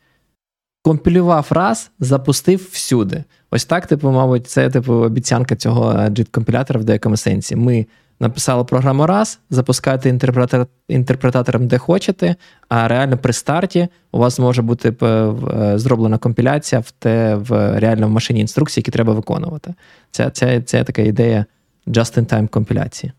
[0.86, 3.24] Компілював раз, запустив всюди.
[3.52, 7.56] Ось так, типу, мабуть, це типу обіцянка цього JIT-компілятора в деякому сенсі.
[7.56, 7.86] Ми
[8.24, 12.36] написали програму раз, запускаєте інтерпретатор, інтерпретатором, де хочете,
[12.70, 15.34] а реально при старті у вас може бути е,
[15.76, 19.74] зроблена компіляція в те в реально в машині інструкції, які треба виконувати.
[20.12, 21.46] Це, це, це така ідея
[21.88, 23.12] just-in-time компіляції.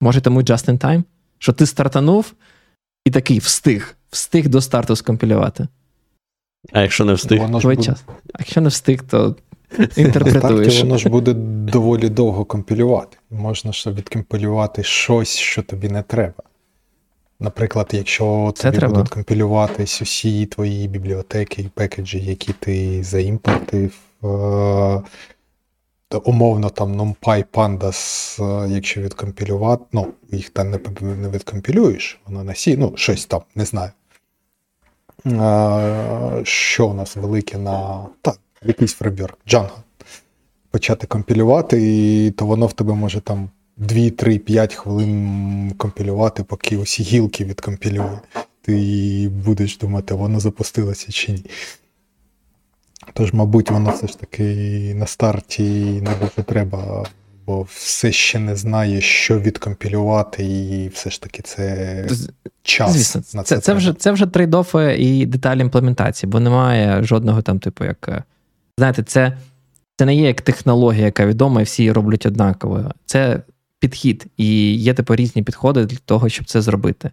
[0.00, 1.02] Може, тому just-in-time?
[1.38, 2.32] Що ти стартанув
[3.04, 5.68] і такий встиг, встиг до старту скомпілювати.
[6.72, 7.82] А якщо не встиг, воно ж буде...
[7.82, 8.04] час.
[8.08, 9.36] А якщо не встиг, то
[9.96, 10.80] інтерпретуєш.
[10.80, 11.32] воно ж буде
[11.72, 13.16] доволі довго компілювати.
[13.30, 16.42] Можна ж відкомпілювати щось, що тобі не треба.
[17.40, 18.94] Наприклад, якщо Це тобі треба.
[18.94, 25.02] будуть компілюватись усі твої бібліотеки і пекеджі, які ти заімпортив, е-
[26.24, 32.54] умовно там NumPy Pandas, е, якщо відкомпілювати, ну, їх там не, не відкомпілюєш, воно на
[32.54, 33.90] сі, ну, щось там, не знаю.
[35.26, 38.06] Е- що у нас велике на.
[38.22, 39.70] Так, якийсь фреймворк, Django.
[40.70, 47.44] Почати компілювати, і то воно в тебе може там 2-3-5 хвилин компілювати, поки усі гілки
[47.44, 48.18] відкомпілює.
[48.62, 51.44] Ти будеш думати, воно запустилося чи ні.
[53.12, 54.44] Тож, мабуть, воно все ж таки
[54.94, 55.62] на старті
[56.02, 57.06] не дуже треба,
[57.46, 62.08] бо все ще не знає, що відкомпілювати, і все ж таки це
[62.62, 62.92] час.
[62.92, 67.42] Звісно, на це, це, це, вже це вже трейдофи і деталі імплементації, бо немає жодного
[67.42, 68.24] там, типу, як.
[68.80, 69.32] Е, знаєте, це
[69.96, 72.90] це не є як технологія, яка відома, і всі її роблять однаково.
[73.06, 73.40] Це
[73.78, 77.10] підхід, і є типу різні підходи для того, щоб це зробити.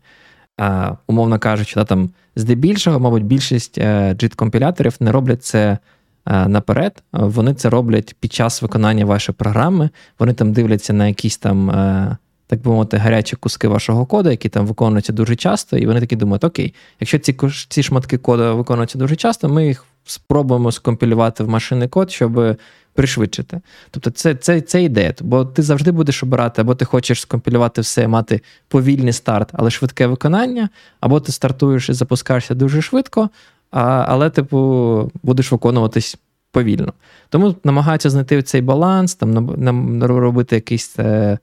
[0.58, 5.78] А, Умовно кажучи, да, там здебільшого, мабуть, більшість JIT-компіляторів е, не роблять це
[6.26, 7.04] наперед.
[7.12, 9.90] Вони це роблять під час виконання вашої програми.
[10.20, 11.70] Вони там дивляться на якісь там.
[11.70, 12.18] Е,
[12.50, 16.16] так би мовити, гарячі куски вашого коду, які там виконуються дуже часто, і вони такі
[16.16, 17.36] думають: окей, якщо ці
[17.70, 22.58] ці шматки коду виконуються дуже часто, ми їх спробуємо скомпілювати в машинний код, щоб
[22.94, 23.62] пришвидшити.
[23.92, 25.14] Тобто, це це, це ідея.
[25.22, 30.08] Бо ти завжди будеш обирати, або ти хочеш скомпілювати все, мати повільний старт, але швидке
[30.08, 33.30] виконання, або ти стартуєш і запускаєшся дуже швидко,
[33.72, 36.18] а, але, типу, будеш виконуватись
[36.52, 36.94] повільно.
[37.30, 41.00] Тому намагаються знайти цей баланс, там робити якийсь.
[41.00, 41.38] Е,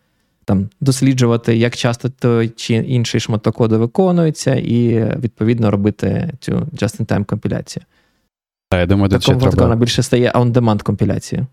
[0.44, 7.24] там досліджувати, як часто той чи інший шматок коду виконується, і відповідно робити цю just-in-time
[7.24, 7.85] компіляцію.
[8.74, 9.62] Так, я думаю, тут ще треба...
[9.62, 11.46] вона більше стає on-demand компіляцією.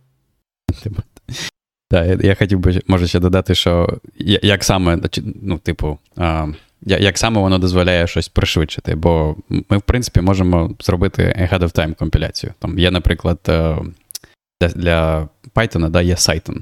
[1.89, 3.99] Так, я хотів би, може, ще додати, що
[4.43, 4.99] як саме,
[5.41, 5.97] ну, типу,
[6.85, 11.95] як саме воно дозволяє щось пришвидшити, бо ми, в принципі, можемо зробити ahead of time
[11.95, 12.53] компіляцію.
[12.59, 13.77] Там є, наприклад, е,
[14.75, 16.57] для Python да, є Cython.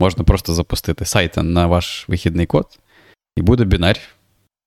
[0.00, 2.78] Можна просто запустити Cython на ваш вихідний код,
[3.36, 3.98] і буде бінар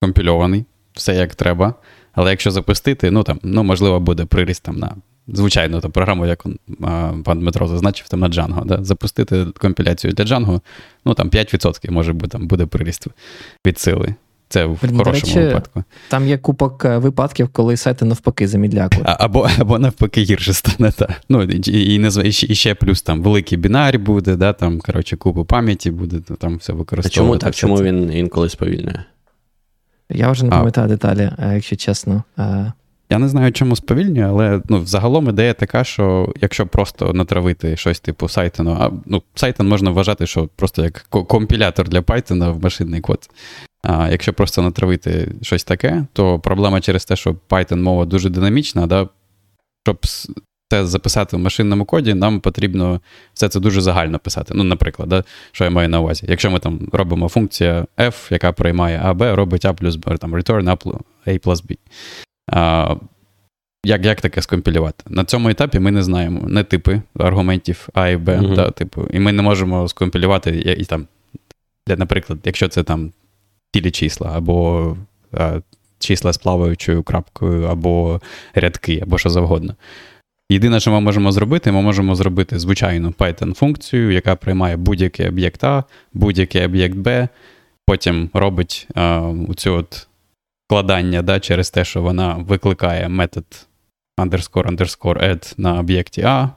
[0.01, 1.73] компільований, все як треба.
[2.13, 4.95] Але якщо запустити, ну там, ну, можливо, буде приріст там на
[5.27, 6.43] звичайну там, програму, як
[7.23, 8.65] пан Дмитро зазначив, там на Django.
[8.65, 8.83] Да?
[8.83, 10.61] Запустити компіляцію для Django,
[11.05, 13.07] ну там 5% може бути там буде приріст
[13.65, 14.15] від сили.
[14.49, 15.83] Це в Блін, хорошому речі, випадку.
[16.07, 19.01] Там є купок е, випадків, коли сайти навпаки замідляку.
[19.03, 20.91] Або або навпаки гірше стане.
[20.91, 21.15] Та.
[21.29, 25.45] Ну, І і, і, і ще плюс там великий бінар буде, да, там, коротше, купу
[25.45, 27.09] пам'яті буде, там все використовувати.
[27.09, 27.55] А чому так?
[27.55, 29.03] Чому він інколи сповільнює?
[30.09, 32.23] Я вже не пам'ятаю деталі, е, якщо чесно.
[33.09, 37.99] Я не знаю, чому сповільнює, але ну, взагалом ідея така, що якщо просто натравити щось
[37.99, 43.01] типу Сайтену, а ну, Python можна вважати, що просто як компілятор для Python в машинний
[43.01, 43.29] код.
[43.83, 48.87] А Якщо просто натравити щось таке, то проблема через те, що Python мова дуже динамічна,
[48.87, 49.09] да,
[49.83, 49.97] щоб
[50.69, 53.01] це записати в машинному коді, нам потрібно
[53.33, 54.53] все це дуже загально писати.
[54.55, 56.25] Ну, наприклад, да, що я маю на увазі.
[56.29, 60.35] Якщо ми там робимо функція f, яка приймає А, Б, робить A плюс B, там
[60.35, 60.77] return
[61.27, 61.77] A плюс B.
[62.51, 62.95] А,
[63.85, 65.03] Як як таке скомпілювати?
[65.07, 68.55] На цьому етапі ми не знаємо не типи аргументів А і Б, mm-hmm.
[68.55, 71.07] да, типу, і ми не можемо скомпілювати, і, і там,
[71.87, 73.11] для, наприклад, якщо це там
[73.73, 74.97] цілі числа, або
[75.31, 75.59] а,
[75.99, 78.21] числа з плаваючою крапкою, або
[78.53, 79.75] рядки, або що завгодно.
[80.49, 85.83] Єдине, що ми можемо зробити, ми можемо зробити звичайну Python-функцію, яка приймає будь-який об'єкт А,
[86.13, 87.27] будь-який об'єкт Б,
[87.85, 90.07] потім робить а, цю от
[90.67, 93.45] вкладання да, через те, що вона викликає метод
[94.17, 96.49] underscore underscore add на об'єкті А.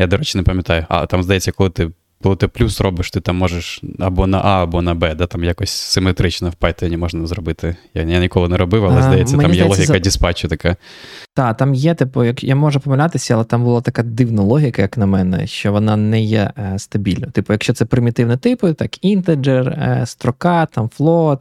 [0.00, 1.90] Я, до речі, не пам'ятаю, а там, здається, коли ти
[2.22, 5.44] коли ти плюс робиш, ти там можеш або на А, або на Б, да, там
[5.44, 7.76] якось симетрично в Python можна зробити.
[7.94, 9.98] Я я ніколи не робив, але здається, там є логіка за...
[9.98, 10.76] диспатчу така.
[11.34, 14.98] Так, там є, типу, як я можу помилятися, але там була така дивна логіка, як
[14.98, 17.32] на мене, що вона не є е, стабільною.
[17.32, 21.40] Типу, якщо це примітивні типи, так інтеджер, е, строка, там float,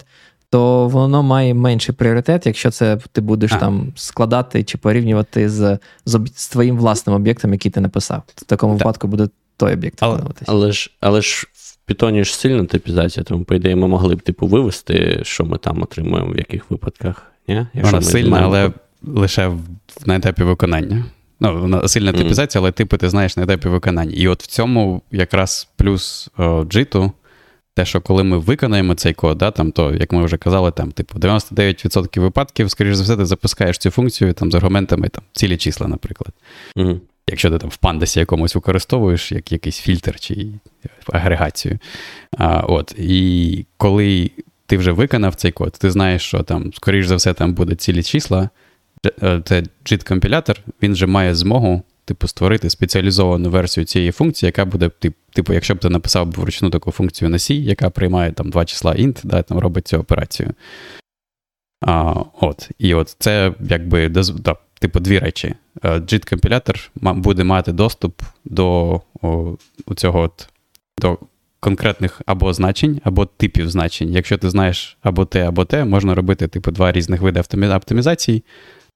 [0.49, 3.55] то воно має менший пріоритет, якщо це ти будеш а.
[3.55, 8.23] там складати чи порівнювати з, з з, твоїм власним об'єктом, який ти написав.
[8.35, 8.79] В такому так.
[8.79, 13.43] випадку буде той об'єкт але, Але ж але ж в Python ж сильна типізація, тому,
[13.43, 17.23] по ідеї, ми могли б типу, вивести, що ми там отримуємо, в яких випадках.
[17.47, 17.67] Ні?
[17.73, 18.47] Вона сильна, маємо...
[18.47, 18.71] але
[19.03, 19.59] лише в,
[20.05, 21.05] на етапі виконання.
[21.39, 22.63] Ну, вона сильна типізація, mm.
[22.63, 24.11] але типи ти знаєш на етапі виконання.
[24.11, 26.29] І от в цьому якраз плюс
[26.67, 27.11] джиту,
[27.79, 30.91] те, що коли ми виконаємо цей код, да, там, то, як ми вже казали, там,
[30.91, 35.57] типу, 99% випадків, скоріш за все, ти запускаєш цю функцію там, з аргументами там, цілі
[35.57, 36.33] числа, наприклад.
[36.77, 36.99] Mm.
[37.27, 40.47] Якщо ти там в пандесі якомусь використовуєш як якийсь фільтр чи
[41.13, 41.79] агрегацію.
[42.37, 44.31] А, от, І коли
[44.65, 48.03] ти вже виконав цей код, ти знаєш, що там, скоріш за все, там буде цілі
[48.03, 48.49] числа.
[49.23, 54.91] Е, це JIT-компілятор, він вже має змогу типу, створити спеціалізовану версію цієї функції, яка буде,
[55.33, 58.93] типу, якщо б ти написав вручну таку функцію на C, яка приймає там два числа
[58.93, 60.53] int, да, там робить цю операцію.
[61.81, 65.55] А, от, І от це якби да, типу дві речі.
[65.85, 65.99] Е,
[67.01, 69.55] буде мати доступ до о,
[69.95, 70.49] цього от,
[71.01, 71.17] до
[71.59, 74.09] конкретних або значень, або типів значень.
[74.13, 77.39] Якщо ти знаєш або те, або те, можна робити типу два різних види
[77.75, 78.43] оптимізації.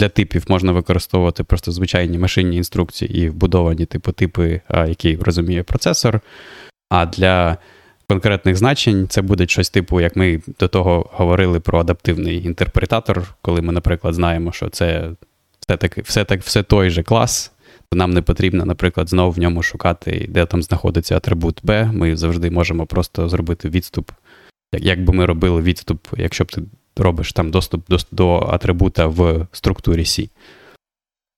[0.03, 6.21] Для типів можна використовувати просто звичайні машинні інструкції і вбудовані типу типи, які розуміє процесор.
[6.89, 7.57] А для
[8.09, 13.61] конкретних значень це буде щось типу, як ми до того говорили про адаптивний інтерпретатор, коли
[13.61, 15.09] ми, наприклад, знаємо, що це
[15.59, 17.51] все таки все, так, все той же клас.
[17.89, 21.91] то Нам не потрібно, наприклад, знову в ньому шукати, де там знаходиться атрибут B.
[21.93, 24.11] Ми завжди можемо просто зробити відступ.
[24.73, 26.61] Як би ми робили відступ, якщо б ти
[26.97, 30.29] робиш там доступ до до атрибута в структурі C.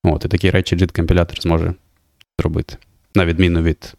[0.04, 1.74] От, І такі речі JIT-компілятор зможе
[2.40, 2.78] зробити,
[3.16, 3.94] на відміну від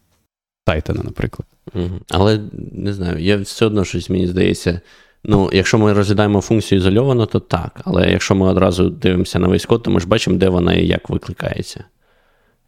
[0.67, 1.47] Titan, наприклад.
[1.73, 1.99] Угу.
[2.09, 2.39] Але
[2.71, 4.81] не знаю, я все одно щось мені здається.
[5.23, 7.81] Ну, якщо ми розглядаємо функцію ізольовано, то так.
[7.85, 10.87] Але якщо ми одразу дивимося на весь код, то ми ж бачимо, де вона і
[10.87, 11.83] як викликається.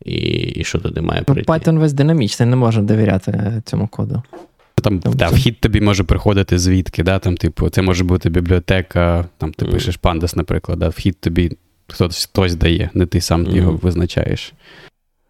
[0.06, 1.52] І і що туди має ну, прийти.
[1.52, 4.24] Python весь динамічний, не можна довіряти цьому коду.
[4.82, 9.54] Там да, вхід тобі може приходити звідки, да, там, типу, це може бути бібліотека, там
[9.54, 9.72] ти mm.
[9.72, 11.52] пишеш Pandas, наприклад, да, вхід тобі
[11.88, 13.56] хтось хтось дає, не ти сам mm.
[13.56, 14.54] його визначаєш.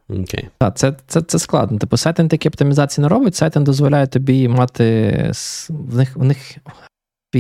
[0.09, 0.43] Okay.
[0.57, 1.77] Так, це це, це складно.
[1.77, 5.31] Типу, Cython такі оптимізації не робить, Cython дозволяє тобі мати
[5.69, 6.37] в них в них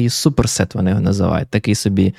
[0.09, 2.13] superset, вони його називають, такий собі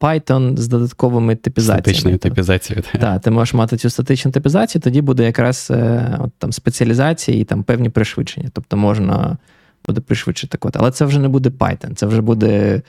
[0.00, 1.82] Python з додатковими типізаціями.
[1.82, 2.84] Статичною типізацією.
[3.00, 7.44] Так, ти можеш мати цю статичну типізацію, тоді буде якраз е, от, там спеціалізація і
[7.44, 8.48] там певні пришвидшення.
[8.52, 9.36] Тобто можна
[9.86, 10.76] буде пришвидшити код.
[10.76, 12.82] Але це вже не буде Python, це вже буде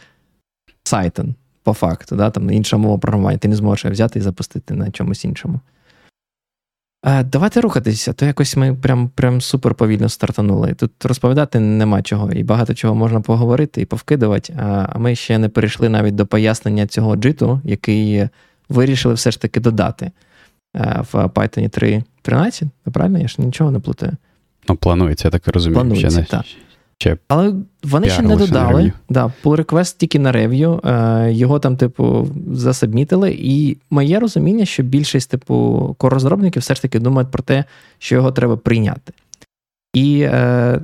[0.92, 2.16] Python, по факту.
[2.16, 2.30] Да?
[2.30, 3.38] Там інша мова програмування.
[3.38, 5.60] Ти не зможеш взяти і запустити на чомусь іншому.
[7.24, 10.74] Давайте рухатися, то якось ми прям прям супер повільно стартанули.
[10.74, 14.54] Тут розповідати нема чого, і багато чого можна поговорити і повкидувати.
[14.60, 18.28] А ми ще не перейшли навіть до пояснення цього джиту, який
[18.70, 20.12] вирішили все ж таки додати
[21.12, 22.70] в Python 3.13.
[22.92, 23.20] Правильно?
[23.20, 24.12] Я ж нічого не плутаю.
[24.70, 25.76] Ну, планується, я так розумію.
[25.76, 26.46] Планується, ще не, так.
[26.98, 27.54] Ще Але
[27.84, 28.92] вони ще не додали.
[29.10, 30.82] Да, Pull request тільки на review.
[30.84, 33.36] Е, його там, типу, за submit или.
[33.40, 37.64] І моє розуміння, що більшість, типу, корозробників все ж таки думають про те,
[37.98, 39.14] що його треба прийняти.
[39.94, 40.80] І е,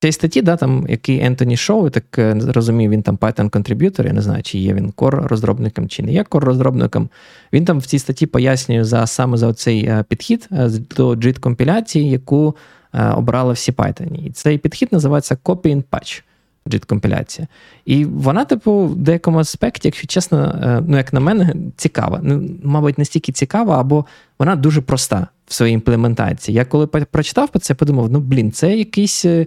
[0.00, 4.06] в цій статті, да, там, який Ентоні Шоу, так е, розумію, він там Python contributor,
[4.06, 7.08] я не знаю, чи є він core розробником, чи не є core розробником.
[7.52, 10.48] Він там в цій статті пояснює за саме за цей е, підхід
[10.96, 12.56] до JIT компіляції, яку
[12.92, 14.26] Е, обрали всі Python.
[14.26, 16.22] І цей підхід називається Copy and Patch.
[16.66, 17.48] JIT-компіляція.
[17.84, 22.20] І вона, типу, в деякому аспекті, якщо чесно, е, ну, як на мене, цікава.
[22.22, 24.04] Ну, Мабуть, не стільки цікава, або
[24.38, 26.54] вона дуже проста в своїй імплементації.
[26.54, 29.24] Я коли прочитав про це, подумав: ну, блін, це якийсь.
[29.24, 29.46] Е,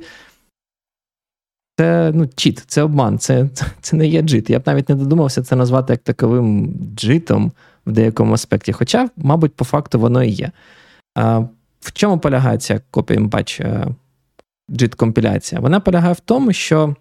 [1.80, 3.50] це ну, чіт, це обман, це
[3.82, 4.50] це не є джит.
[4.50, 7.52] Я б навіть не додумався це назвати як таковим джитом
[7.86, 8.72] в деякому аспекті.
[8.72, 10.52] Хоча, мабуть, по факту воно і є.
[11.84, 13.88] В чому полягає ця copy batch
[14.70, 15.62] JIT компіляція?
[15.62, 16.96] Вона полягає в тому, що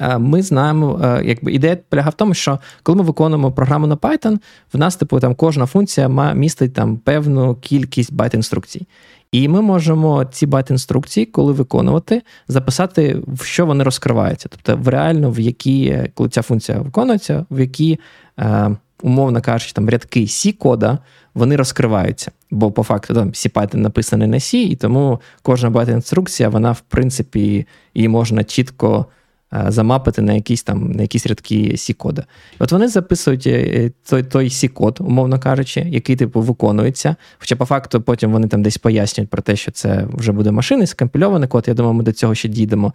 [0.00, 3.96] е, ми знаємо, е, якби ідея полягає в тому, що коли ми виконуємо програму на
[3.96, 4.38] Python,
[4.72, 8.86] в нас, типу, там кожна функція містить там певну кількість байт-інструкцій.
[9.32, 14.48] І ми можемо ці байт-інструкції, коли виконувати, записати, в що вони розкриваються.
[14.48, 18.00] Тобто, в реально, в які, коли ця функція виконується, в які,
[18.40, 20.98] е, умовно кажучи, там рядки C-кода
[21.34, 22.30] вони розкриваються.
[22.50, 26.80] Бо по факту там всі Python написані на C, і тому кожна байт-інструкція, вона, в
[26.80, 29.06] принципі, її можна чітко
[29.52, 32.24] е, замапити на якісь там на якісь рядки C-кода.
[32.58, 37.16] От вони записують е, той той C-код, умовно кажучи, який типу виконується.
[37.38, 40.86] Хоча по факту потім вони там десь пояснюють про те, що це вже буде машини,
[40.86, 41.64] скомпільований код.
[41.66, 42.92] Я думаю, ми до цього ще дійдемо.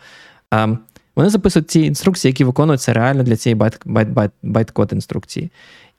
[0.52, 0.68] А,
[1.16, 3.56] Вони записують ці інструкції, які виконуються реально для цієї
[4.44, 5.52] байт-код інструкції.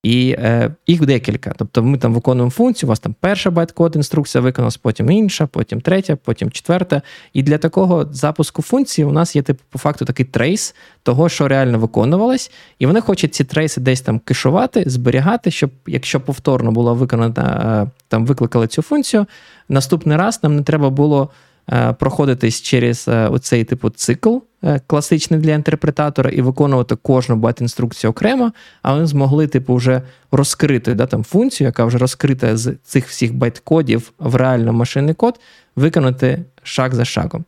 [0.03, 1.55] І е, їх декілька.
[1.57, 5.81] Тобто ми там виконуємо функцію, у вас там перша байт-код інструкція виконалась, потім інша, потім
[5.81, 7.03] третя, потім четверта.
[7.33, 11.49] І для такого запуску функції у нас є типу, по факту такий трейс того, що
[11.49, 16.95] реально виконувалось, і вони хочуть ці трейси десь там кешувати, зберігати, щоб якщо повторно було
[16.95, 19.27] виконано, е, там викликали цю функцію,
[19.69, 21.31] наступний раз нам не треба було.
[21.73, 28.11] Е, проходитись через е, оцей типу цикл е, класичний для інтерпретатора і виконувати кожну байт-інструкцію
[28.11, 28.53] окремо,
[28.83, 30.03] а вони змогли, типу, вже
[30.33, 35.41] розкрити да, там, функцію, яка вже розкрита з цих всіх байт-кодів в реально машинний код,
[35.77, 37.45] виконати шаг за шагом.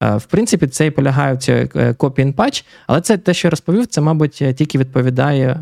[0.00, 3.86] В принципі, це і полягає в цій copy and але це те, що я розповів,
[3.86, 5.60] це, мабуть, тільки відповідає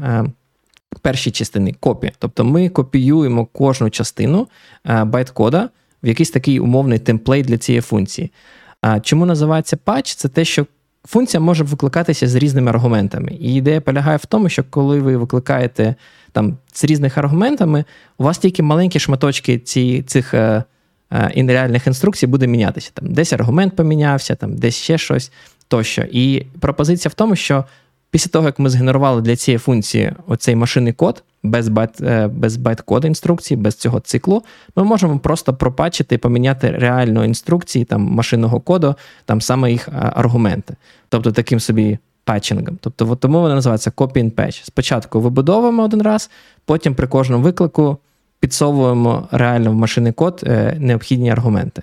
[1.03, 2.13] першій частині копі.
[2.19, 4.49] Тобто ми копіюємо кожну частину
[4.85, 5.69] байт-кода,
[6.03, 8.33] в якийсь такий умовний template для цієї функції.
[8.81, 10.15] А чому називається patch?
[10.15, 10.67] Це те, що
[11.05, 13.33] функція може викликатися з різними аргументами.
[13.41, 15.95] І ідея полягає в тому, що коли ви викликаєте
[16.33, 17.85] там з різними аргументами,
[18.19, 20.65] у вас тільки маленькі шматочки ці, цих е,
[21.13, 22.91] е, реальних інструкцій буде мінятися.
[22.95, 25.33] Там Десь аргумент помінявся, там десь ще щось
[25.69, 26.03] тощо.
[26.11, 27.65] І пропозиція в тому, що
[28.13, 32.57] Після того, як ми згенерували для цієї функції оцей машинний код без байт, е, без
[32.57, 34.43] байт-коду інструкції, без цього циклу,
[34.77, 39.93] ми можемо просто пропачити і поміняти реально інструкції там, машинного коду, там саме їх е,
[40.15, 40.77] аргументи.
[41.09, 42.79] Тобто таким собі патчингом.
[42.81, 44.65] Тобто, тому вона називається copy and patch.
[44.65, 46.31] Спочатку вибудовуємо один раз,
[46.65, 47.97] потім при кожному виклику
[48.41, 51.83] підсовуємо реально в машинний код е, необхідні аргументи.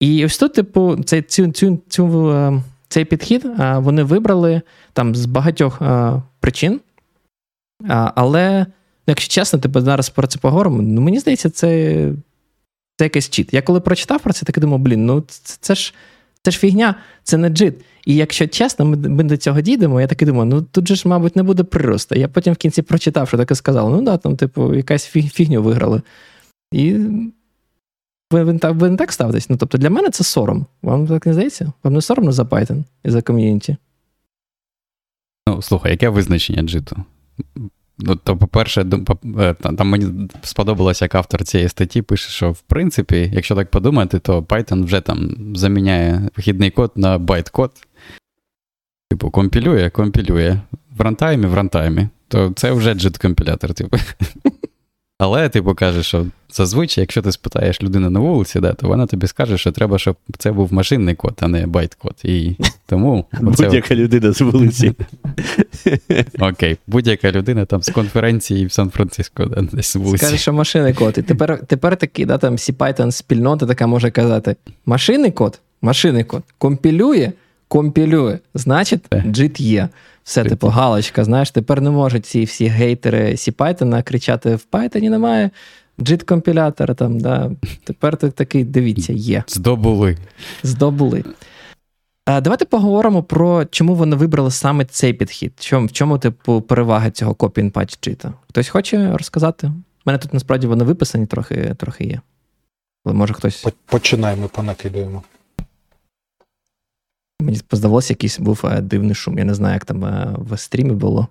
[0.00, 3.46] І ось тут, типу, цей, цю, цю, цю цей підхід
[3.76, 4.62] вони вибрали
[4.92, 5.82] там з багатьох
[6.40, 6.80] причин.
[7.88, 8.72] Але, ну,
[9.06, 12.10] якщо чесно, типу, зараз про це поговоримо, ну мені здається, це
[12.96, 13.54] це якийсь чіт.
[13.54, 15.94] Я коли прочитав про це, так думав, блін, ну це, це ж
[16.42, 17.74] це ж фігня, це не джит.
[18.06, 21.08] І якщо чесно, ми ми до цього дійдемо, я таки думаю, ну тут же ж,
[21.08, 22.14] мабуть, не буде приросту.
[22.14, 26.02] Я потім в кінці прочитав, що таке сказав, ну да, там, типу, якась фігню виграли.
[26.72, 26.92] І
[28.30, 29.50] ви, ви, ви не так ставитесь?
[29.50, 30.66] Ну, тобто для мене це сором.
[30.82, 31.72] Вам так не здається?
[31.82, 33.76] Вам не соромно за Python і за ком'юніті?
[35.48, 36.96] Ну, слухай, яке визначення JIT у?
[37.98, 38.86] Ну, то, по-перше,
[39.38, 44.18] е, там мені сподобалось, як автор цієї статті пише, що в принципі, якщо так подумати,
[44.18, 47.70] то Python вже там заміняє вхідний код на байт-код.
[49.10, 50.60] Типу, компілює, компілює.
[50.96, 52.08] В рантаймі, в рантаймі.
[52.28, 53.96] То це вже JIT-компілятор, типу.
[55.24, 59.26] Але типу каже, що зазвичай, якщо ти спитаєш людину на вулиці, да, то вона тобі
[59.26, 62.14] скаже, що треба, щоб це був машинний код, а не байт-код.
[62.24, 62.56] І
[62.86, 64.92] тому Будь-яка людина з вулиці.
[66.38, 70.18] Окей, будь-яка людина там з конференції в Сан-Франциско, да, десь з вулиці.
[70.18, 71.14] Скаже, що машинний код.
[71.18, 74.56] І тепер тепер такий, да, там C-Python спільнота така може казати:
[74.86, 77.32] машинний код, машинний код компілює,
[77.68, 79.88] компілює, значить, JIT є.
[80.24, 85.08] Все, типу, галочка, знаєш, тепер не можуть ці всі гейтери Сі Python кричати: в Python
[85.08, 85.50] немає
[85.98, 87.50] JIT компілятора там, да.
[87.84, 89.44] Тепер ти такий, дивіться, є.
[89.46, 90.18] Здобули.
[90.62, 91.24] Здобули.
[92.24, 95.52] А, Давайте поговоримо про чому вони вибрали саме цей підхід.
[95.58, 98.32] В чому, типу, перевага цього copy and patch JIT?
[98.48, 99.66] Хтось хоче розказати?
[99.66, 99.72] У
[100.06, 102.20] мене тут насправді вони виписані трохи трохи є.
[103.04, 103.66] Але може хтось.
[103.86, 105.22] Починаємо, понакидаємо.
[107.40, 109.38] Мені здавалося, якийсь був е, дивний шум.
[109.38, 111.28] Я не знаю, як там е, в стрімі було,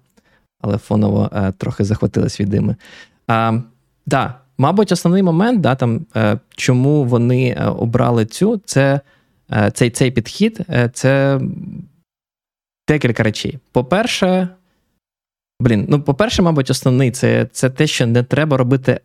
[0.62, 2.76] але фоново е, трохи захватились від дими.
[3.28, 3.60] А,
[4.06, 6.06] да, Мабуть, основний момент, да, там,
[6.56, 9.00] чому вони обрали цю, це
[9.74, 10.60] цей цей підхід
[10.94, 11.42] це
[12.88, 13.60] декілька речей.
[13.72, 14.48] По-перше,
[15.60, 19.00] блін, ну, по-перше, мабуть, основний це це те, що не треба робити.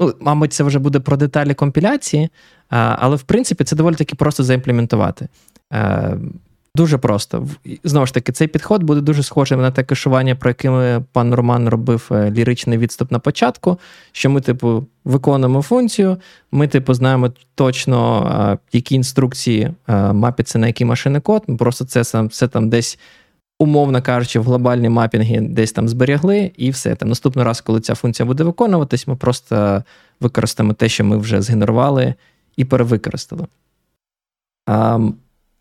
[0.00, 2.28] Ну, Мабуть, це вже буде про деталі компіляції,
[2.68, 5.28] але в принципі це доволі таки просто заімплементувати.
[5.72, 6.16] Е,
[6.74, 7.48] дуже просто.
[7.84, 11.68] Знову ж таки, цей підход буде дуже схожим на те кешування, про яке пан Роман
[11.68, 13.78] робив е, ліричний відступ на початку.
[14.12, 16.16] Що ми, типу, виконуємо функцію,
[16.52, 19.70] ми, типу, знаємо точно, е, які інструкції
[20.12, 21.42] мапяться на який машинний код.
[21.46, 22.98] Ми просто це все там десь.
[23.58, 26.94] Умовно кажучи, в глобальні мапінги десь там зберігли, і все.
[26.94, 29.82] Там Наступний раз, коли ця функція буде виконуватись, ми просто
[30.20, 32.14] використаємо те, що ми вже згенерували,
[32.56, 33.46] і перевикористали.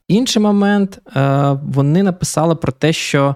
[0.08, 3.36] Інший момент, е, вони написали про те, що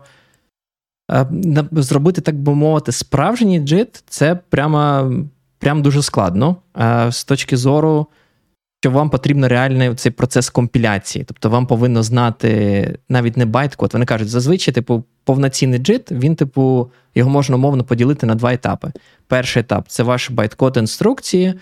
[1.11, 1.25] е,
[1.71, 5.11] зробити, так би мовити, справжній JIT це прямо
[5.59, 8.07] прямо дуже складно е, з точки зору,
[8.81, 11.25] що вам потрібен реальний цей процес компіляції.
[11.27, 13.93] Тобто вам повинно знати навіть не байткод.
[13.93, 18.91] Вони кажуть, зазвичай, типу, повноцінний JIT, він, типу, його можна умовно поділити на два етапи.
[19.27, 21.53] Перший етап це ваш байткод інструкції,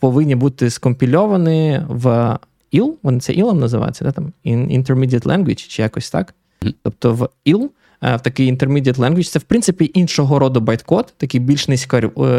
[0.00, 2.38] повинні бути скомпільовані в
[2.72, 6.34] IL, вони це IL називаються, да, там, Intermediate Language чи якось так.
[6.82, 7.68] Тобто в IL
[8.00, 9.30] в такий intermediate language.
[9.30, 11.68] Це, в принципі, іншого роду байткод, такий більш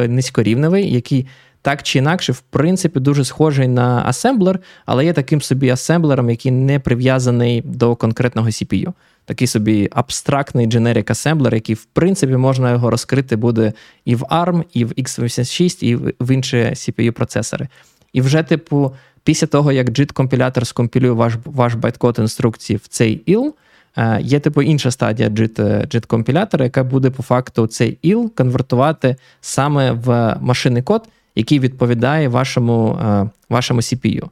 [0.08, 1.28] низькорівневий, який
[1.66, 6.52] так чи інакше, в принципі, дуже схожий на асемблер, але є таким собі асемблером, який
[6.52, 8.94] не прив'язаний до конкретного CPU.
[9.26, 13.74] Такий собі абстрактний generic асемблер, який, в принципі, можна його розкрити буде
[14.06, 17.68] і в ARM, і в x86, і в інші CPU-процесори.
[18.14, 23.54] І вже, типу, після того, як JIT-компілятор скомпілює ваш ваш байткод інструкції в цей IL,
[23.98, 30.38] е, є типу інша стадія JIT-компілятора, яка буде по факту цей IL конвертувати саме в
[30.42, 34.30] машинний код, який відповідає вашому е, вашому CPU.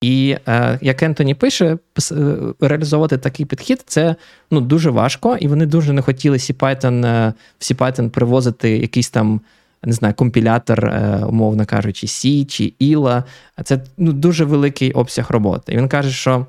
[0.00, 1.78] І е, як Ентоні пише,
[2.12, 4.16] е, реалізовувати такий підхід це
[4.50, 9.40] ну, дуже важко, і вони дуже не хотіли CPython, в CPython привозити якийсь там.
[9.86, 10.92] Не знаю, компілятор,
[11.28, 13.22] умовно кажучи, C чи ILA.
[13.64, 15.72] Це ну, дуже великий обсяг роботи.
[15.72, 16.46] І він каже, що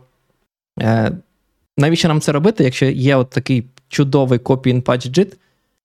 [1.78, 5.34] навіщо нам це робити, якщо є от такий чудовий copy and patch JIT,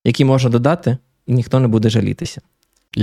[0.05, 0.97] який можна додати,
[1.27, 2.41] і ніхто не буде жалітися.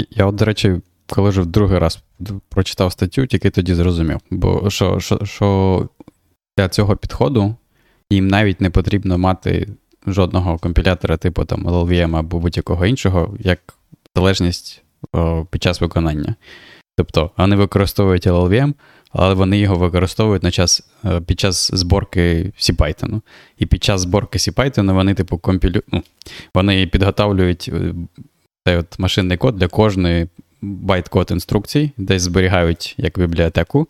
[0.10, 2.04] Я, от, до речі, коли вже в другий раз
[2.50, 4.20] прочитав статтю, тільки тоді зрозумів.
[4.32, 5.90] Бо що, що, що
[6.58, 7.56] для цього підходу
[8.10, 9.68] їм навіть не потрібно мати
[10.08, 13.60] жодного компілятора, типу там LLVM або будь-якого іншого, як
[14.16, 14.82] залежність
[15.12, 16.36] о, під час виконання.
[16.98, 18.74] Тобто вони використовують LLVM,
[19.12, 23.22] але вони його використовують на час, е, під час зборки CPython.
[23.58, 25.82] І під час зборки CPython вони, типу, компілю...
[25.92, 26.04] ну,
[26.56, 27.94] вони підготовлюють е,
[28.68, 30.28] цей от машинний код для кожної
[30.62, 33.88] байт-код інструкцій, десь зберігають як бібліотеку.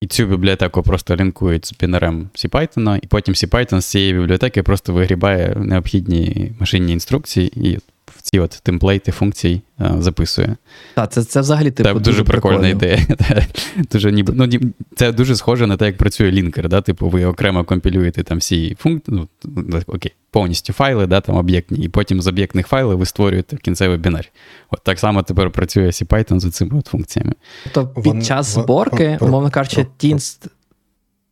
[0.00, 4.92] І цю бібліотеку просто лінкують з бінарем CPython, і потім CPython з цієї бібліотеки просто
[4.92, 7.78] вигрібає необхідні машинні інструкції і
[8.26, 10.56] ці от template и функцій е, записує.
[10.94, 12.98] Так, це це взагалі типу, дуже, дуже прикольна ідея.
[13.92, 16.68] дуже, ніби, ну, Це дуже схоже на те, як працює лінкер.
[16.68, 16.80] Да?
[16.80, 21.88] Типу, ви окремо компілюєте там всі функції, ну, окей, повністю файли, да, там об'єктні, і
[21.88, 24.28] потім з об'єктних файлів ви створюєте кінцевий бінар.
[24.70, 27.32] От так само тепер працює CPython з цими от функціями.
[27.72, 30.16] Тобто під час зборки, умовно кажучи, ті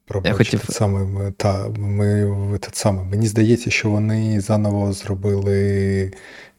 [0.07, 0.65] Пробач, Я хотів...
[0.69, 3.05] саме, ми, та, ми, та, саме.
[3.05, 6.13] Мені здається, що вони заново зробили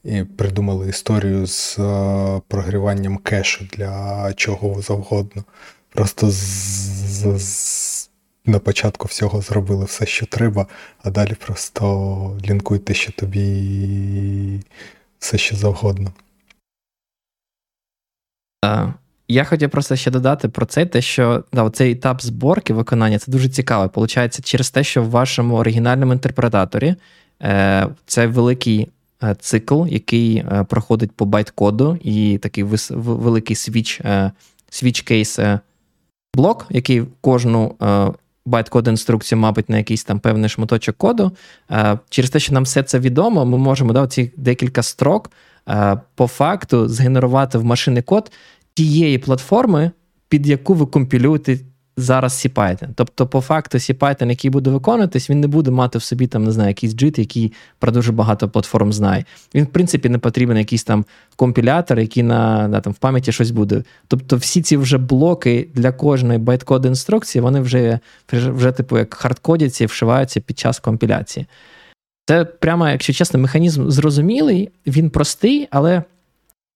[0.06, 5.43] і придумали історію з е, прогріванням кешу для чого завгодно.
[5.89, 8.10] Просто з, з, з,
[8.45, 10.68] на початку всього зробили все, що треба,
[11.03, 14.62] а далі просто лінкуйте, що тобі
[15.20, 16.14] все що завгодно.
[18.66, 18.88] А,
[19.28, 23.32] я хотів просто ще додати про це, те, що да, цей етап зборки виконання це
[23.32, 23.88] дуже цікаве.
[23.88, 26.95] Получається, через те, що в вашому оригінальному інтерпретаторі
[27.41, 28.89] е, це великий
[29.39, 34.02] цикл, який е, проходить по байт-коду, і такий великий switch
[34.70, 35.39] switch case
[36.36, 38.11] блок, який кожну е,
[38.45, 41.32] байт-код інструкцію мапить на якийсь там певний шматочок коду.
[42.09, 45.32] Через те, що нам все це відомо, ми можемо да, ці декілька строк
[46.16, 48.32] по факту згенерувати в машинний код
[48.74, 49.91] тієї платформи,
[50.30, 51.57] під яку ви компілюєте
[51.98, 52.88] зараз CPython.
[52.96, 56.52] Тобто, по факту, CPython, який буде виконуватись, він не буде мати в собі там, не
[56.52, 59.26] знаю, якийсь JIT, який про дуже багато платформ знає.
[59.54, 63.52] Він, в принципі, не потрібен якийсь там компілятор, який на, на там, в пам'яті щось
[63.52, 63.84] буде.
[64.08, 68.00] Тобто, всі ці вже блоки для кожної байткод інструкції, вони вже,
[68.32, 71.46] вже, вже типу, як хардкодяться і вшиваються під час компіляції.
[72.28, 76.04] Це прямо, якщо чесно, механізм зрозумілий, він простий, але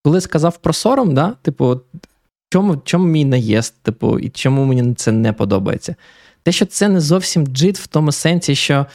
[0.04, 1.82] коли сказав про сором, да, типу,
[2.50, 5.96] чому чому мій наїзд, типу, і чому мені це не подобається?
[6.44, 8.86] Те, що це не зовсім JIT в тому сенсі, що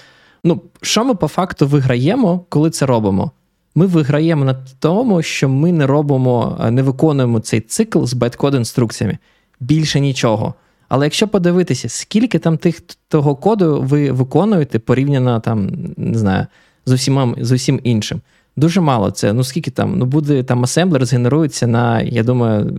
[0.45, 3.31] ну, що ми по факту виграємо, коли це робимо?
[3.75, 9.19] Ми виграємо на тому, що ми не робимо, не виконуємо цей цикл з байткод інструкціями.
[9.61, 10.55] Більше нічого.
[10.89, 16.47] Але якщо подивитися, скільки там тих того коду ви виконуєте порівняно там, не знаю,
[16.87, 18.21] з усім, з усім іншим.
[18.57, 19.33] Дуже мало це.
[19.33, 19.99] Ну, скільки там?
[19.99, 22.79] Ну, буде там асемблер згенерується на, я думаю,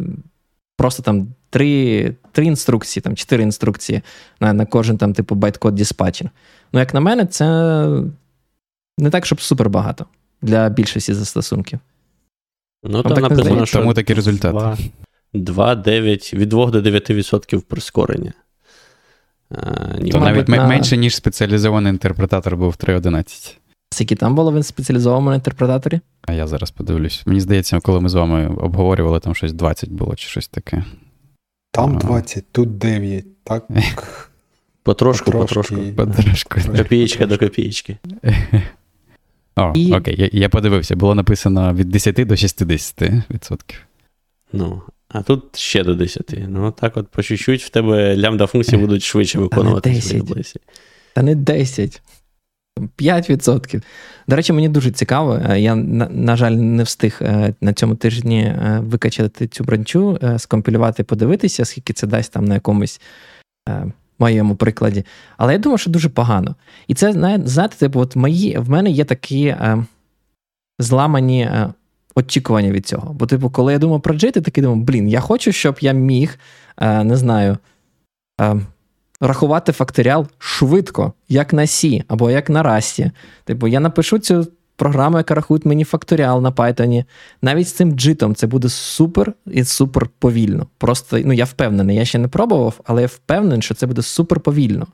[0.77, 4.01] просто там три три інструкції, там чотири інструкції
[4.39, 6.29] на на кожен там, типу, байткод dispatcher.
[6.73, 7.45] Ну, як на мене, це
[8.97, 10.05] не так, щоб супер багато
[10.41, 11.79] для більшості застосунків.
[12.83, 14.51] Ну, там написано, що Тому такий результат.
[14.51, 14.77] 2,
[15.33, 18.33] 2, 9, від 2 до 9% прискорення.
[19.49, 19.55] А,
[20.11, 20.67] То навіть на...
[20.67, 23.57] менше, ніж спеціалізований інтерпретатор був в 3.11.
[23.91, 25.99] Скільки там було в спеціалізованому інтерпретаторі?
[26.21, 27.23] А я зараз подивлюсь.
[27.25, 30.83] Мені здається, коли ми з вами обговорювали, там щось 20 було чи щось таке.
[31.71, 33.67] Там 20, тут 9, так?
[34.83, 35.75] Потрошку, потрошку.
[35.95, 36.59] Потрошку.
[36.77, 37.97] Копієчка до копієчки.
[39.55, 39.93] О, І...
[39.93, 43.59] окей, я, я подивився, було написано від 10 до 60%.
[44.53, 46.33] Ну, а тут ще до 10.
[46.47, 50.01] Ну, так от по чуть-чуть в тебе лямбда функції будуть швидше виконувати.
[50.01, 50.61] Та не 10.
[51.13, 52.01] Та не 10.
[52.79, 53.81] 5%.
[54.27, 55.41] До речі, мені дуже цікаво.
[55.49, 61.03] Е, я, на, жаль, не встиг е, на цьому тижні е, викачати цю бранчу, скомпілювати,
[61.03, 63.01] подивитися, скільки це дасть там на якомусь
[64.19, 65.05] моєму прикладі.
[65.37, 66.55] Але я думаю, що дуже погано.
[66.87, 67.13] І це,
[67.45, 69.55] знаєте, типу, от мої, в мене є такі
[70.79, 71.49] зламані
[72.15, 73.13] очікування від цього.
[73.13, 75.91] Бо, типу, коли я думав про джит, я такий думав, блін, я хочу, щоб я
[75.91, 76.39] міг,
[76.81, 77.57] не знаю
[79.21, 83.11] рахувати факторіал швидко, як на Сі або як на Расті.
[83.43, 87.03] Типу, я напишу цю програму, яка рахує мені факторіал на Python.
[87.41, 90.67] Навіть з цим джитом це буде супер і супер повільно.
[90.77, 94.39] Просто ну я впевнений, я ще не пробував, але я впевнений, що це буде супер
[94.39, 94.87] повільно.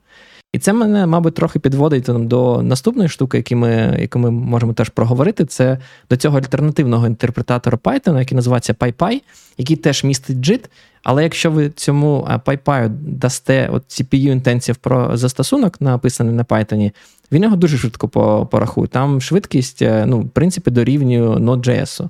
[0.54, 4.90] І це мене, мабуть, трохи підводить до наступної штуки, яку ми яку ми можемо теж
[4.90, 5.46] проговорити.
[5.46, 5.78] Це
[6.10, 9.22] до цього альтернативного інтерпретатора Python, який називається PyPy,
[9.58, 10.66] який теж містить JIT.
[11.04, 16.92] Але якщо ви цьому PyPy дасте от CPU інтенсів про застосунок, написаний на Python,
[17.32, 18.08] він його дуже швидко
[18.52, 18.88] порахує.
[18.88, 22.10] Там швидкість, е, ну, в принципі, дорівнює Node.js.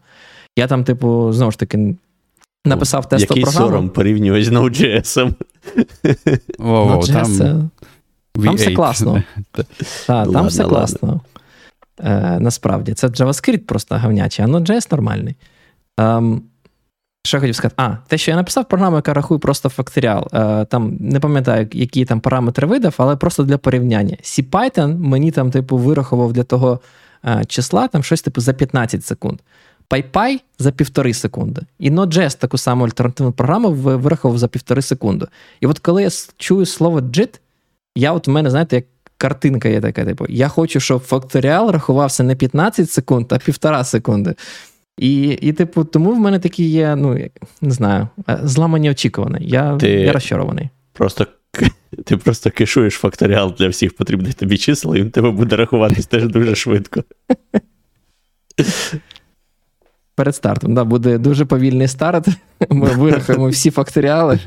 [0.57, 1.95] Я там, типу, знову ж таки.
[2.65, 3.67] Написав тестову Який програму.
[3.67, 5.33] сором порівнювати з Node.js.
[6.59, 7.69] Node.js
[8.33, 9.23] там все класно.
[10.07, 11.21] Так, Там все класно.
[11.99, 15.35] Е, Насправді, це JavaScript просто гавнячий, а Node.js нормальний.
[15.97, 16.41] Ем,
[17.23, 17.75] що я хотів сказати?
[17.77, 20.27] А, те, що я написав програму, яка рахує просто факторіал.
[20.33, 24.17] Е, там не пам'ятаю, які там параметри видав, але просто для порівняння.
[24.23, 26.79] CPython мені там, типу, вирахував для того
[27.25, 29.39] е, числа там щось типу за 15 секунд.
[29.89, 31.61] PyPy за півтори секунди.
[31.79, 35.25] І Node.js таку саму альтернативну програму вирахував за півтори секунди.
[35.61, 37.39] І от коли я чую слово JIT,
[37.95, 38.85] я от в мене, знаєте, як
[39.17, 44.35] картинка є така, типу, я хочу, щоб факторіал рахувався не 15 секунд, а півтора секунди.
[45.01, 47.19] І, і, типу, тому в мене такі є, ну,
[47.61, 49.37] не знаю, е, зламані очікування.
[49.41, 50.69] Я ти я розчарований.
[50.93, 51.27] Просто
[52.05, 56.27] ти просто кешуєш факторіал для всіх потрібних тобі чисел, і він тебе буде рахуватись теж
[56.27, 57.03] дуже швидко.
[60.15, 62.27] Перед стартом, да, буде дуже повільний старт.
[62.69, 64.39] Ми вирахуємо всі факторіали.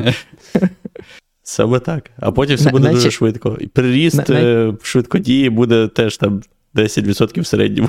[1.43, 2.11] Саме так.
[2.17, 3.59] А потім все буде на, дуже швидко.
[3.61, 6.43] І приріст на, е, швидкодії буде теж там
[6.75, 7.89] 10% в середньому.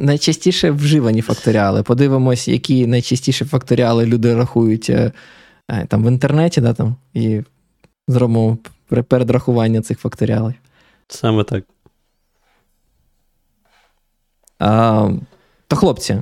[0.00, 1.82] Найчастіше вживані факторіали.
[1.82, 5.12] Подивимось, які найчастіші факторіали люди рахують е,
[5.70, 7.42] е, там в інтернеті, да, там, і
[8.08, 8.58] зробимо
[9.08, 10.54] передрахування цих факторіалів.
[11.08, 11.64] Саме так.
[14.58, 15.10] А,
[15.68, 16.18] То, хлопці,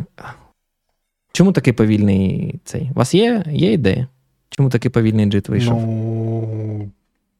[1.32, 2.90] чому такий повільний цей?
[2.90, 4.06] У вас є, є ідея?
[4.50, 5.86] Чому такий повільний джит вийшов?
[5.86, 6.90] Ну,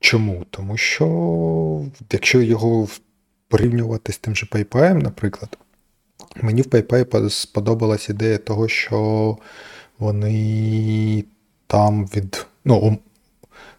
[0.01, 0.45] Чому?
[0.51, 2.89] Тому що якщо його
[3.49, 5.59] порівнювати з тим же PayPal, наприклад,
[6.37, 9.39] мені в PayPal сподобалась ідея того, що
[9.99, 11.25] вони
[11.67, 12.47] там від.
[12.65, 12.99] Ну,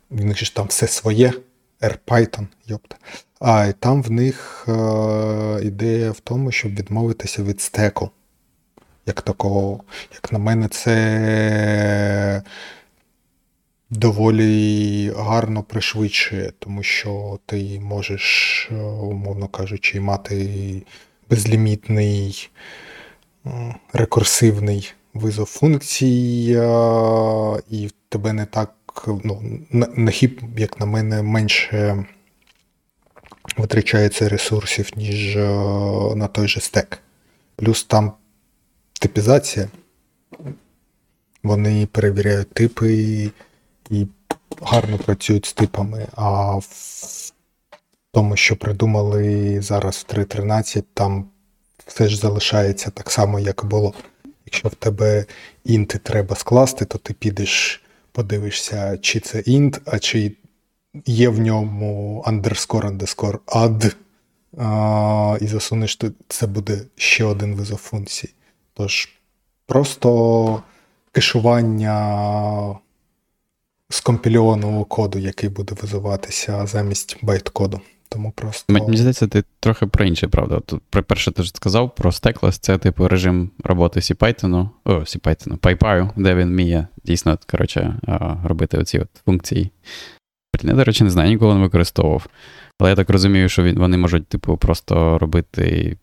[0.09, 1.33] в них ж там все своє,
[1.81, 2.95] AirPython, йопта.
[3.39, 4.71] А і там в них е,
[5.63, 8.09] ідея в тому, щоб відмовитися від стеку.
[9.05, 9.83] Як такого,
[10.13, 12.43] як на мене, це
[13.89, 20.83] доволі гарно пришвидшує, тому що ти можеш, е, умовно кажучи, мати
[21.31, 22.49] безлімітний
[23.93, 26.45] рекурсивний визов функцій,
[27.69, 28.73] і в тебе не так,
[29.23, 29.41] ну,
[29.95, 32.05] на хіп, як на мене, менше
[33.57, 35.35] витрачається ресурсів, ніж
[36.15, 36.99] на той же стек.
[37.55, 38.13] Плюс там
[38.99, 39.67] типізація.
[41.43, 42.93] Вони перевіряють типи
[43.89, 44.07] і
[44.61, 46.07] гарно працюють з типами.
[46.15, 46.67] А в
[48.11, 51.29] тому, що придумали зараз в 3.13, там
[51.85, 53.93] все ж залишається так само, як було.
[54.45, 55.25] Якщо в тебе
[55.65, 60.35] інти треба скласти, то ти підеш, подивишся, чи це інт, а чи
[61.05, 63.95] є в ньому underscore, underscore add,
[64.57, 68.33] а, і засунеш, то це буде ще один визов функцій.
[68.73, 69.09] Тож
[69.65, 70.63] просто
[71.11, 72.79] кешування
[73.89, 77.81] скомпільованого коду, який буде визиватися замість байт-коду.
[78.13, 78.73] Тому просто...
[78.73, 80.59] Мені здається, ти трохи про інше, правда.
[80.59, 86.09] Тут, перше, ти ж сказав про Stackless, це типу режим роботи CPython, о, CPython, PyPy,
[86.15, 87.95] де він вміє дійсно коротше,
[88.43, 89.71] робити оці от функції.
[90.63, 92.27] Я, до речі, не знаю, ніколи не використовував.
[92.79, 95.97] Але я так розумію, що вони можуть, типу, просто робити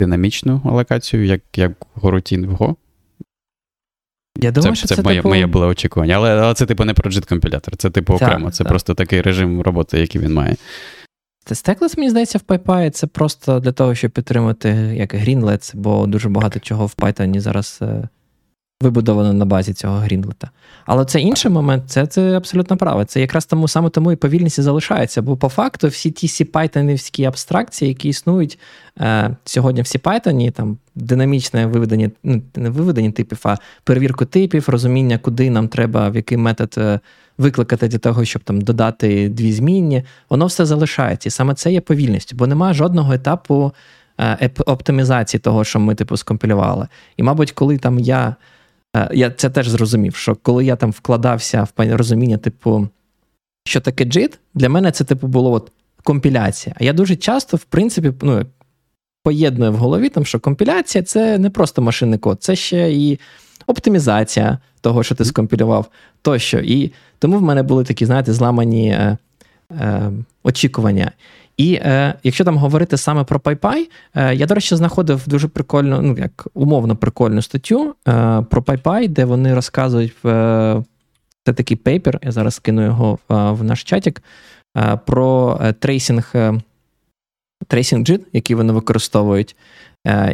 [0.00, 2.76] динамічну алокацію, як як горутін в Go.
[4.38, 5.28] Я думаю, це що це, це моє типу...
[5.28, 6.14] моє було очікування.
[6.14, 8.44] Але але це, типу, не про JIT-компілятор, це, типу, окремо.
[8.44, 8.68] Так, це так.
[8.70, 10.56] просто такий режим роботи, який він має.
[11.44, 16.06] Це Stackless, мені здається, в PyPy це просто для того, щоб підтримати як Greenlet, бо
[16.06, 18.08] дуже багато чого в Python зараз е,
[18.84, 20.50] вибудовано на базі цього грінлета.
[20.86, 23.04] Але це інший момент, це це абсолютно право.
[23.04, 25.22] Це якраз тому саме тому і повільність і залишається.
[25.22, 26.44] Бо по факту всі ті сі
[27.24, 28.58] абстракції, які існують
[29.00, 29.98] е, сьогодні в Сі
[30.50, 36.16] там динамічне виведення, ну не виведення типів, а перевірку типів, розуміння, куди нам треба, в
[36.16, 36.74] який метод.
[36.78, 37.00] Е,
[37.38, 41.28] викликати для того, щоб там додати дві змінні, воно все залишається.
[41.28, 43.72] І саме це є повільністю, бо немає жодного етапу
[44.20, 46.88] е, оптимізації того, що ми типу скомпілювали.
[47.16, 48.36] І, мабуть, коли там я
[49.12, 52.88] я це теж зрозумів, що коли я там вкладався в розуміння, типу,
[53.64, 55.72] що таке JIT, для мене це типу було от
[56.02, 56.76] компіляція.
[56.80, 58.46] А я дуже часто, в принципі, ну,
[59.22, 63.20] поєдную в голові, там, що компіляція це не просто машинний код, це ще і
[63.66, 65.86] оптимізація того, що ти скомпілював,
[66.22, 66.58] тощо.
[66.58, 69.16] І тому в мене були такі, знаєте, зламані е,
[69.80, 70.10] е,
[70.42, 71.12] очікування.
[71.56, 76.02] І е, якщо там говорити саме про PyPy, е, я, до речі, знаходив дуже прикольну,
[76.02, 78.12] ну як умовно прикольну статтю е,
[78.50, 80.82] про PyPy, де вони розказують е,
[81.44, 84.22] це такий paper, я зараз кину його в, в наш чатик,
[84.76, 86.32] е, про tracing
[87.68, 89.56] tracing JIT, який вони використовують.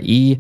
[0.03, 0.39] І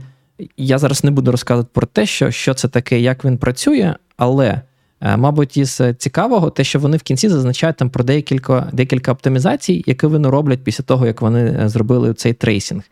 [0.57, 4.47] я зараз не буду розказувати про те, що що це таке, як він працює, але,
[4.49, 4.62] е,
[5.01, 10.07] мабуть, із цікавого, те, що вони в кінці зазначають там про декілька декілька оптимізацій, які
[10.07, 12.82] вони роблять після того, як вони е, зробили цей трейсінг.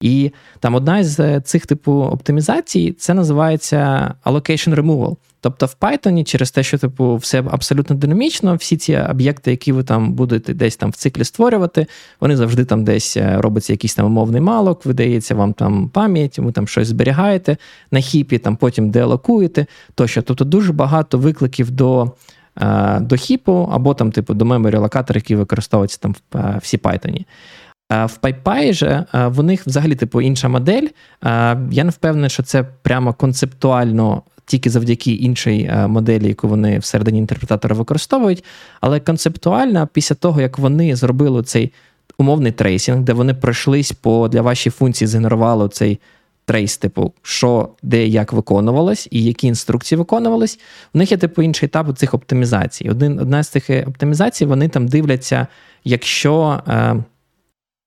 [0.00, 5.16] І там одна з е, цих типу оптимізацій це називається allocation removal.
[5.44, 9.82] Тобто в Python через те, що типу все абсолютно динамічно, всі ці об'єкти, які ви
[9.82, 11.86] там будете десь там в циклі створювати,
[12.20, 16.52] вони завжди там десь е, робиться якийсь там умовний малок, видається вам там пам'ять, ви
[16.52, 17.56] там щось зберігаєте
[17.90, 20.22] на heap і, там потім деалокуєте тощо.
[20.22, 22.12] Тобто дуже багато викликів до.
[22.60, 26.58] Е, до heap у або там, типу, до memory allocator а, який використовується там в
[26.62, 27.24] всі Python.
[27.90, 30.88] В PyPy же в них взагалі типу інша модель.
[31.70, 37.76] Я не впевнений, що це прямо концептуально тільки завдяки іншій моделі, яку вони всередині інтерпретатора
[37.76, 38.44] використовують.
[38.80, 41.72] Але концептуально, після того, як вони зробили цей
[42.18, 45.98] умовний tracing, де вони пройшлись по для вашої функції, згенерували цей
[46.44, 50.58] трейс, типу, що де як виконувалось, і які інструкції виконувались,
[50.94, 52.88] в них є типу інший етап цих оптимізацій.
[52.90, 55.46] Один, Одна з цих оптимізацій, вони там дивляться,
[55.84, 56.62] якщо.
[56.68, 57.04] Е,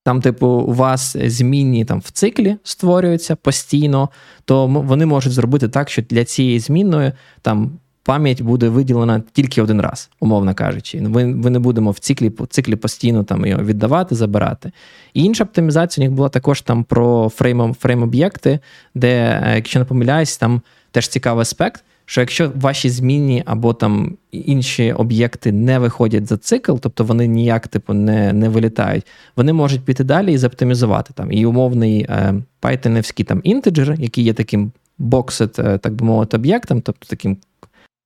[0.07, 4.09] там, типу, у вас змінні там в циклі створюються постійно,
[4.45, 7.71] то вони можуть зробити так, що для цієї змінної там
[8.03, 10.99] пам'ять буде виділена тільки один раз, умовно кажучи.
[10.99, 14.71] Ви ви не будемо в циклі циклі постійно там його віддавати, забирати.
[15.13, 18.59] І інша оптимізація у них була також там про фрейм, фрейм-об'єкти,
[18.95, 24.17] де, е, якщо не помиляюсь, там теж цікавий аспект що якщо ваші змінні або там
[24.31, 29.05] інші об'єкти не виходять за цикл, тобто вони ніяк типу не не вилітають,
[29.35, 32.33] вони можуть піти далі і заоптимізувати там і умовний е,
[33.23, 37.37] там інтеджер, який є таким боксет, е, так би мовити, об'єктом, тобто таким.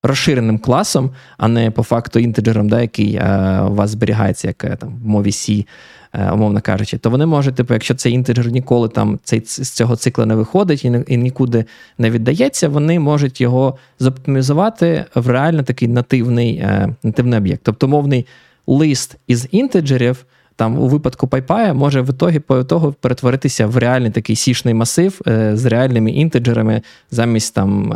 [0.02, 4.76] Розширеним класом, а не по факту інтеджером, да, який е, у вас зберігається, як е,
[4.76, 5.66] там в мові C,
[6.14, 9.96] Е, умовно кажучи, то вони можуть, типу, якщо цей інтеджер ніколи там цей з цього
[9.96, 11.64] цикла не виходить і, і нікуди
[11.98, 17.60] не віддається, вони можуть його зоптимізувати в реально такий нативний е, нативний об'єкт.
[17.64, 18.26] Тобто мовний
[18.66, 20.24] лист із інтеджерів.
[20.56, 25.20] Там у випадку PyPy може в ітогі по того перетворитися в реальний такий сішний масив
[25.52, 27.94] з реальними інтеджерами замість там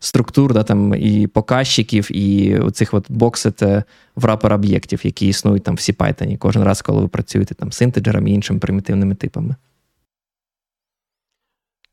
[0.00, 3.62] структур, да, там, і показчиків, і оцих от боксет
[4.16, 8.30] врапер об'єктів, які існують там всі Python, кожен раз, коли ви працюєте там з інтеджерами
[8.30, 9.54] і іншими примітивними типами.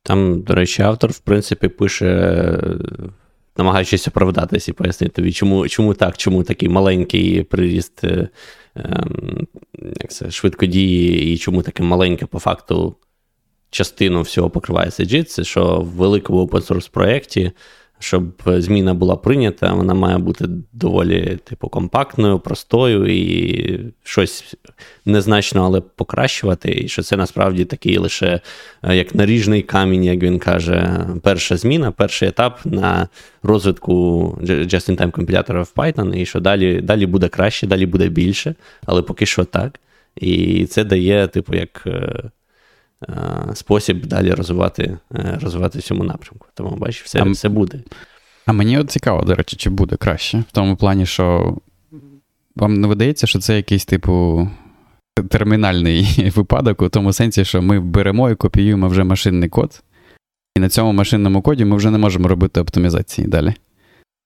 [0.04, 2.60] Там, до речі, автор, в принципі, пише,
[3.58, 8.30] намагаючись оправдатися і пояснити тобі, чому чому так, чому такий маленький приріст е,
[8.76, 9.48] ем,
[10.02, 12.96] як це, швидкодії, і чому таке маленьке по факту
[13.70, 17.52] частину всього покриває це що в великому open source проєкті
[18.04, 24.56] щоб зміна була прийнята, вона має бути доволі типу, компактною, простою і щось
[25.06, 26.72] незначно, але покращувати.
[26.72, 28.40] І що це насправді такий лише
[28.84, 33.08] е, як наріжний камінь, як він каже, перша зміна, перший етап на
[33.44, 39.02] розвитку just-in-time компілятора в Python, і що далі, далі буде краще, далі буде більше, але
[39.02, 39.80] поки що так.
[40.16, 41.88] І це дає, типу, як.
[43.10, 46.48] Е, спосіб далі розвивати е, розвивати в цьому напрямку.
[46.54, 47.80] Тому бачиш, все, все буде.
[48.46, 50.40] А мені от цікаво, до речі, чи буде краще.
[50.40, 51.56] В тому плані, що
[52.56, 54.50] вам не видається, що це якийсь типу.
[55.30, 59.84] Термінальний випадок у тому сенсі, що ми беремо і копіюємо вже машинний код,
[60.58, 63.54] і на цьому машинному коді ми вже не можемо робити оптимізації далі.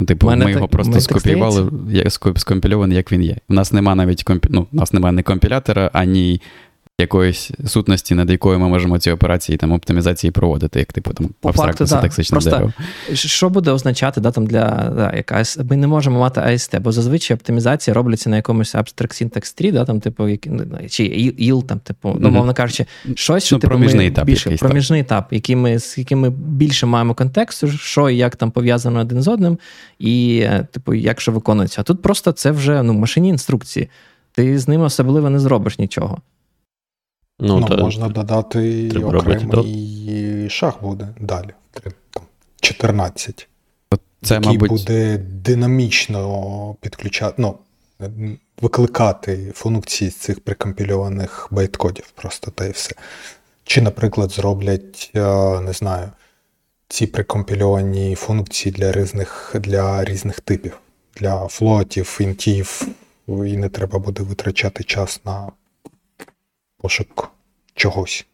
[0.05, 3.38] Типу, ми його просто скопіювали, як скомпільований, як він є.
[3.49, 4.47] У нас нема навіть компі...
[4.51, 6.41] ну, у нас немає ні компілятора, ані
[6.99, 11.87] якоїсь сутності, над якою ми можемо ці операції там оптимізації проводити, як типу там абстрактно
[11.87, 12.49] синтаксичне да.
[12.49, 12.73] дерево.
[13.13, 17.35] Що буде означати да, там для да, якась, ми не можемо мати AST, бо зазвичай
[17.35, 21.79] оптимізація робляться на якомусь abstract syntax tree, да, там, типу, які, ну, чи IL, там,
[21.79, 22.85] типу, ну, мовно кажучи,
[23.15, 25.07] щось, що ну, типу, проміжний ми етап більше якийсь, проміжний так.
[25.07, 29.21] етап, який ми, з яким ми більше маємо контексту, що і як там пов'язано один
[29.21, 29.57] з одним,
[29.99, 31.81] і е, типу, як що виконується.
[31.81, 33.89] А тут просто це вже ну, машині інструкції.
[34.31, 36.17] Ти з ними особливо не зробиш нічого.
[37.39, 41.49] Ну, ну то Можна додати окремий шаг буде далі.
[41.71, 41.93] Там,
[42.61, 43.47] 14.
[44.21, 44.69] Це, який мабуть...
[44.69, 47.57] буде динамічно підключати, ну,
[48.61, 52.95] викликати функції з цих прикомпільованих байткодів, просто та і все.
[53.63, 56.09] Чи, наприклад, зроблять, е, не знаю,
[56.88, 60.77] ці прикомпільовані функції для різних для різних типів,
[61.15, 62.88] для флотів, інтів,
[63.27, 65.51] і не треба буде витрачати час на
[66.78, 67.32] пошук
[67.75, 68.25] чогось.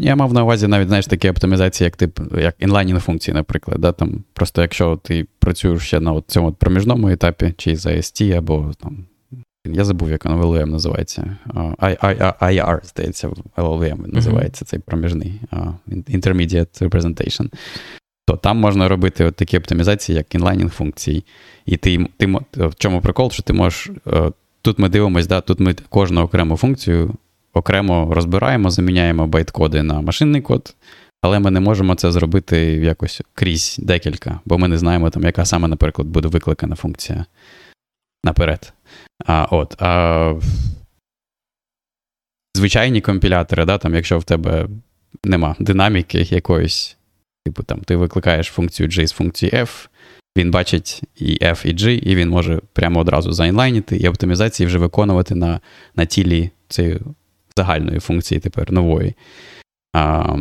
[0.00, 3.80] Я мав на увазі навіть знаєш, такі оптимізації, як тип, як інлайнінг функції, наприклад.
[3.80, 3.92] Да?
[3.92, 9.06] Там, Просто якщо ти працюєш ще на цьому проміжному етапі, чи за ST, або там.
[9.72, 11.36] Я забув, як воно LLVM називається.
[12.40, 15.40] IR, здається, LLVM називається цей проміжний
[15.88, 17.50] Intermediate Representation.
[18.26, 21.24] То там можна робити от такі оптимізації, як інлайнінг функцій.
[21.66, 22.26] І ти, ти
[22.56, 23.90] в чому прикол, що ти можеш.
[24.06, 24.32] Е,
[24.62, 27.14] тут ми дивимося, да, тут ми кожну окрему функцію
[27.56, 30.74] окремо розбираємо, заміняємо байткоди на машинний код,
[31.22, 35.44] але ми не можемо це зробити якось крізь декілька, бо ми не знаємо, там, яка
[35.44, 37.24] саме, наприклад, буде викликана функція
[38.24, 38.72] наперед.
[39.26, 40.34] А, от, а
[42.56, 44.68] Звичайні компілятори, да, там, якщо в тебе
[45.24, 46.96] нема динаміки якоїсь,
[47.44, 49.88] типу там ти викликаєш функцію G з функції F,
[50.36, 54.78] він бачить і F, і G, і він може прямо одразу заінлайнити і оптимізації вже
[54.78, 55.60] виконувати на
[55.96, 57.00] на тілі цієї
[57.56, 59.14] загальної функції тепер нової.
[59.92, 60.36] А,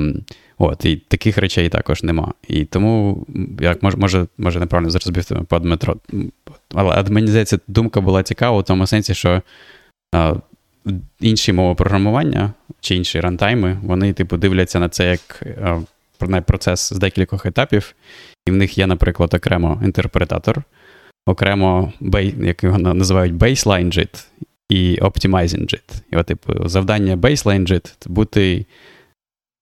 [0.57, 2.33] От, І таких речей також нема.
[2.47, 3.25] І тому,
[3.59, 5.95] як може, може, може неправильно збив по Дмитро,
[6.73, 9.41] але мені здається, думка була цікава в тому сенсі, що
[10.15, 10.35] а,
[11.19, 16.97] інші мови програмування чи інші рантайми, вони, типу, дивляться на це як а, процес з
[16.97, 17.95] декількох етапів,
[18.47, 20.63] і в них є, наприклад, окремо інтерпретатор,
[21.25, 21.93] окремо,
[22.41, 24.25] як його називають baseline JIT,
[24.69, 26.01] і Optimizing JIT.
[26.11, 28.65] От, типу, завдання baseline JIT– бути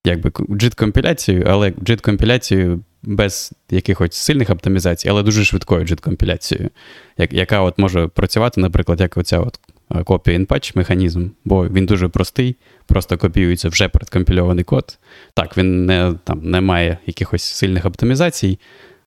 [0.05, 6.69] якби JIT-компіляцією, але JIT-компіляцією без якихось сильних оптимізацій, але дуже швидкою JIT-компіляцією,
[7.17, 9.59] яка от може працювати, наприклад, як оця от
[10.05, 14.97] копія in механізм, бо він дуже простий, просто копіюється вже предкомпільований код.
[15.33, 18.59] Так, він не, там, не має якихось сильних оптимізацій,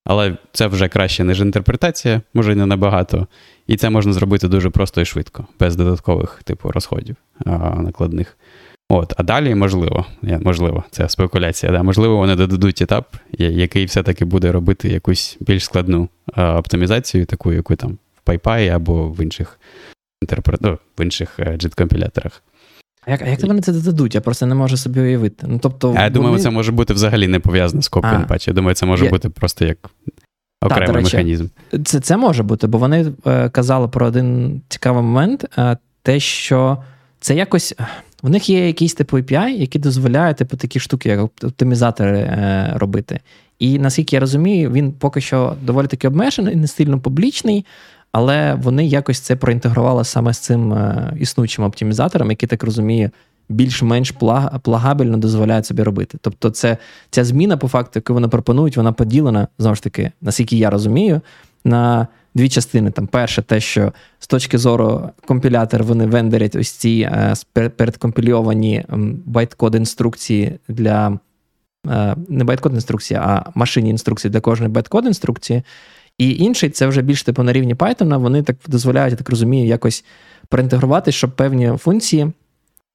[0.04, 3.26] але це вже краще, ніж інтерпретація, може не набагато.
[3.66, 7.50] І це можна зробити дуже просто і швидко, без додаткових типу розходів а,
[7.82, 8.36] накладних.
[8.88, 11.72] От, А далі, можливо, можливо, це спекуляція.
[11.72, 17.52] Да, Можливо, вони додадуть етап, який все-таки буде робити якусь більш складну а, оптимізацію, таку,
[17.52, 19.60] яку там в PyPy або в інших
[20.22, 20.60] інтерпрет...
[20.62, 22.42] ну, в інших JIT-компіляторах.
[22.46, 22.56] Е,
[23.06, 24.14] а як а як вони це додадуть?
[24.14, 25.46] Я просто не можу собі уявити.
[25.48, 26.10] Ну, тобто, Я вони...
[26.10, 28.50] думаю, це може бути взагалі не пов'язано з копією патчі.
[28.50, 29.10] Я думаю, це може я...
[29.10, 29.78] бути просто як
[30.62, 31.46] окремий так, речі, механізм.
[31.84, 36.78] Це це може бути, бо вони е, казали про один цікавий момент: е, те, що
[37.20, 37.74] це якось.
[38.22, 43.20] В них є якийсь типу API, який дозволяє типу, такі штуки, як оптимізатори е, робити.
[43.58, 47.66] І наскільки я розумію, він поки що доволі таки обмежений, не сильно публічний,
[48.12, 53.10] але вони якось це проінтегрували саме з цим е, існуючим оптимізатором, який так розумію,
[53.48, 54.10] більш-менш
[54.62, 56.18] плагабельно дозволяють собі робити.
[56.20, 56.76] Тобто, це
[57.10, 61.20] ця зміна, по факту, яку вони пропонують, вона поділена, знову ж таки, наскільки я розумію,
[61.64, 62.90] на дві частини.
[62.90, 67.34] Там Перше, те, що з точки зору компілятор вони вендерять ось ці е,
[67.68, 68.84] передкомпільовані
[69.24, 71.18] байткод інструкції для.
[71.90, 75.62] Е, не байткод інструкції, а машинні інструкції для кожної байткод інструкції.
[76.18, 79.66] І інший це вже більш типу на рівні Python, Вони так дозволяють, я так розумію,
[79.66, 80.04] якось
[80.48, 82.32] проінтегрувати, щоб певні функції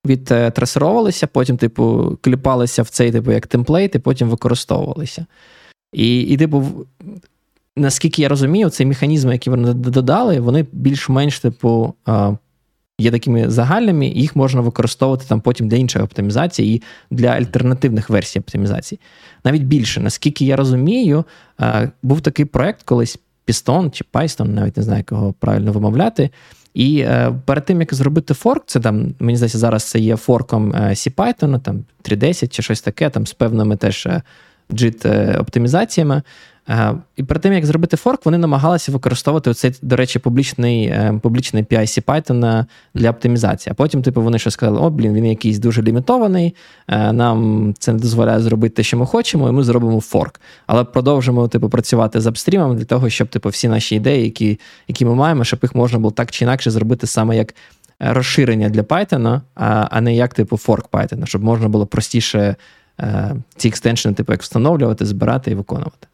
[0.06, 5.26] відтрасировувалися, потім, типу, кліпалися в цей, типу, як template, і потім використовувалися.
[5.94, 6.66] І, і типу,
[7.78, 11.94] наскільки я розумію, цей механізм, який вони додали, вони більш-менш, типу,
[13.00, 16.82] є такими загальними, і їх можна використовувати там потім для іншої оптимізації і
[17.12, 19.00] для альтернативних версій оптимізації.
[19.44, 21.26] Навіть більше, наскільки я розумію,
[22.04, 26.30] був такий проект колись Piston чи Python, навіть не знаю, як його правильно вимовляти.
[26.74, 30.76] І е, перед тим, як зробити форк, це там, мені здається, зараз це є форком
[30.76, 34.08] е, CPython, там 3.10 чи щось таке, там з певними теж
[34.70, 36.22] JIT-оптимізаціями.
[37.16, 41.64] І перед тим, як зробити форк, вони намагалися використовувати цей, до речі, публічний е, публічний
[41.64, 43.72] PIC Python для оптимізації.
[43.72, 46.56] А потім, типу, вони ще сказали: о, блін, він якийсь дуже лімітований,
[46.88, 50.42] е, нам це не дозволяє зробити те, що ми хочемо, і ми зробимо форк.
[50.68, 55.06] Але продовжимо типу, працювати з апстрімом для того, щоб типу, всі наші ідеї, які які
[55.06, 57.56] ми маємо, щоб їх можна було так чи інакше зробити саме як
[58.00, 62.56] розширення для Python, а не як типу форк Python, щоб можна було простіше
[63.56, 66.08] ці екстеншени, типу, як встановлювати, збирати і виконувати.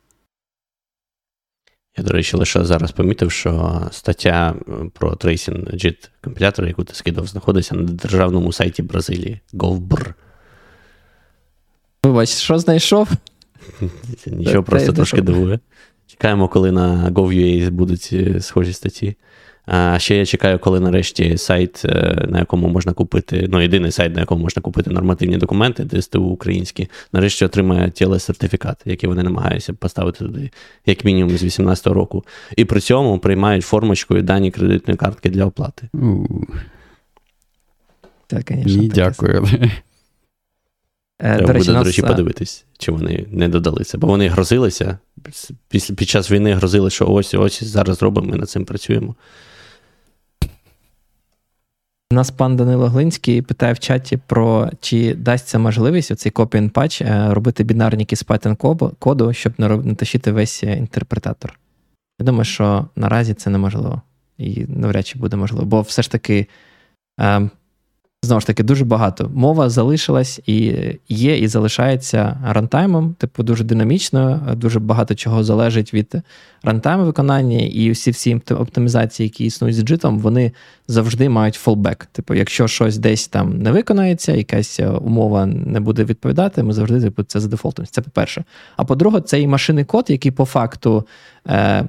[1.97, 6.93] Я, до речі, лише зараз помітив, що стаття е, про tracing JIT компілятора, яку ти
[6.93, 9.39] скидав, знаходиться на державному сайті Бразилії.
[9.53, 10.13] GovBr.
[12.03, 13.09] Вибач, що знайшов?
[14.27, 15.59] Нічого, просто трошки дивує.
[16.07, 19.15] Чекаємо, коли на Gov.ua будуть е, схожі статті.
[19.67, 24.13] А ще я чекаю, коли нарешті сайт, е, на якому можна купити, ну, єдиний сайт,
[24.13, 29.73] на якому можна купити нормативні документи, ДСТУ українські, нарешті отримає тіле сертифікат, який вони намагаються
[29.73, 30.51] поставити туди,
[30.85, 32.25] як мінімум з 2018 року.
[32.55, 35.89] І при цьому приймають формочкою дані кредитної картки для оплати.
[38.27, 38.81] Так, звісно.
[38.81, 39.47] Ні, дякую.
[41.17, 43.97] Треба до буде, до речі, подивитись, чи вони не додали це.
[43.97, 44.97] Бо вони грозилися.
[45.69, 49.15] Під час війни грозили, що ось ось зараз робимо, ми над цим працюємо.
[52.11, 57.33] Нас пан Данило Глинський питає в чаті про чи дасться можливість оцей copy and patch
[57.33, 61.59] робити бінарники з Python коду, щоб не тащити весь е, інтерпретатор.
[62.19, 64.01] Я думаю, що наразі це неможливо.
[64.37, 65.65] І навряд чи буде можливо.
[65.65, 66.47] Бо все ж таки
[67.17, 67.51] ем,
[68.23, 69.31] Знову ж таки, дуже багато.
[69.33, 70.75] Мова залишилась і
[71.09, 76.15] є, і залишається рантаймом, типу, дуже динамічно, дуже багато чого залежить від
[76.63, 80.51] рантайму виконання, і всі всі оптимізації, які існують з джитом, вони
[80.87, 82.05] завжди мають фолбек.
[82.11, 87.23] Типу, якщо щось десь там не виконається, якась умова не буде відповідати, ми завжди типу,
[87.23, 87.85] це за дефолтом.
[87.85, 88.43] Це по-перше.
[88.77, 91.07] А по-друге, це і машинний код, який по факту
[91.47, 91.85] е,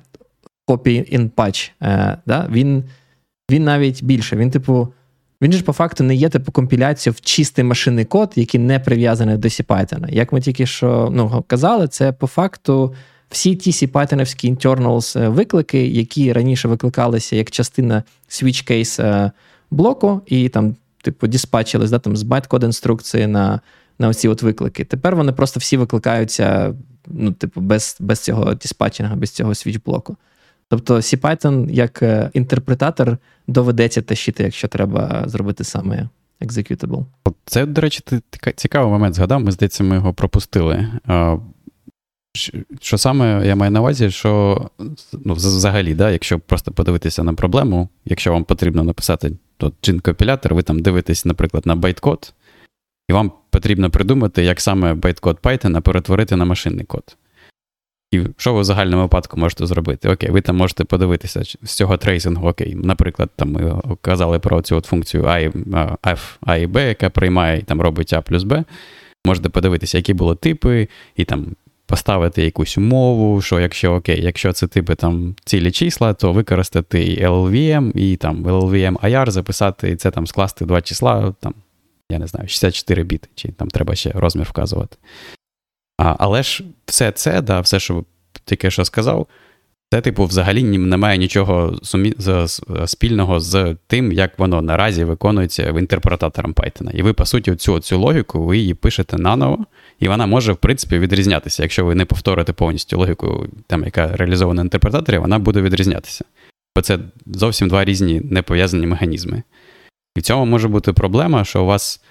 [0.67, 2.85] copy and patch, е, да, він,
[3.51, 4.37] він навіть більше.
[4.37, 4.89] Він, типу.
[5.43, 9.37] Він ж по факту не є типу компіляцією в чистий машинний код, який не прив'язаний
[9.37, 10.13] до CPython.
[10.13, 12.95] Як ми тільки що ну, казали, це по факту
[13.31, 19.31] всі ті CPython-овські internals е, виклики, які раніше викликалися як частина switch case е,
[19.71, 23.61] блоку, і там, типу, диспатчились да, там, з байткод інструкції на
[24.01, 24.85] на оці от виклики.
[24.85, 26.75] Тепер вони просто всі викликаються
[27.07, 30.17] ну, типу, без без цього диспатчинга, без цього switch блоку.
[30.69, 33.19] Тобто CPython як е, інтерпретатор
[33.49, 36.09] доведеться тащити, якщо треба зробити саме
[36.41, 37.07] executable.
[37.45, 38.03] Це, до речі,
[38.57, 39.41] цікавий момент згадав.
[39.41, 40.89] Ми здається, ми його пропустили.
[42.81, 44.63] Що саме я маю на увазі, що
[45.25, 49.33] ну, взагалі, да, якщо просто подивитися на проблему, якщо вам потрібно написати
[49.83, 52.35] JIT-компілятор, ви там дивитесь, наприклад, на байткод,
[53.09, 57.17] і вам потрібно придумати, як саме байткод Python перетворити на машинний код.
[58.11, 60.09] І що ви в загальному випадку можете зробити?
[60.09, 64.77] Окей, ви там можете подивитися з цього трейсингу, окей, наприклад, там ми казали про цю
[64.77, 65.53] от функцію I,
[66.03, 68.65] F, A і B, яка приймає і там робить A плюс B.
[69.27, 71.47] Можете подивитися, які були типи, і там
[71.87, 77.97] поставити якусь умову, що якщо окей, якщо це типи там цілі числа, то використати LLVM,
[77.97, 81.55] і там LLVM IR записати, і це там скласти два числа, там,
[82.11, 84.97] я не знаю, 64 біти, чи там треба ще розмір вказувати.
[85.99, 88.05] А, Але ж все це, да, все, що
[88.45, 89.27] тільки що сказав,
[89.93, 92.15] це, типу, взагалі не має нічого сумі...
[92.87, 96.91] спільного з тим, як воно наразі виконується в інтерпретатором Python.
[96.95, 99.67] І ви, по суті, цю цю логіку ви її пишете наново,
[100.01, 101.63] і вона може, в принципі, відрізнятися.
[101.63, 106.25] Якщо ви не повторите повністю логіку, там, яка реалізована в інтерпретаторі, вона буде відрізнятися.
[106.77, 109.43] Бо це зовсім два різні непов'язані механізми.
[110.17, 112.03] І в цьому може бути проблема, що у вас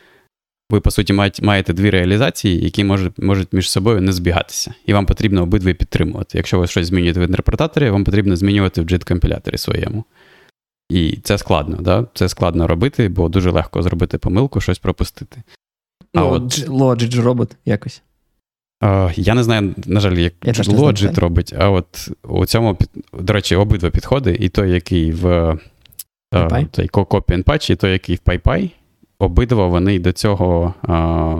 [0.69, 4.73] ви, по суті, маєте дві реалізації, які можуть можуть між собою не збігатися.
[4.85, 6.37] І вам потрібно обидві підтримувати.
[6.37, 10.03] Якщо ви щось змінюєте в інтерпретаторі, вам потрібно змінювати в JIT-компіляторі своєму.
[10.89, 12.07] І це складно, да?
[12.13, 15.43] це складно робити, бо дуже легко зробити помилку, щось пропустити.
[16.13, 16.67] А ну, от...
[16.67, 18.01] Logit робот якось.
[18.83, 22.77] Uh, я не знаю, на жаль, як Logit робить, а от у цьому,
[23.13, 25.25] до речі, обидва підходи, і той, який в
[26.33, 28.71] uh, той Copy and Patch, і той, який в PyPy,
[29.19, 30.73] обидва вони до цього.
[30.81, 31.35] А,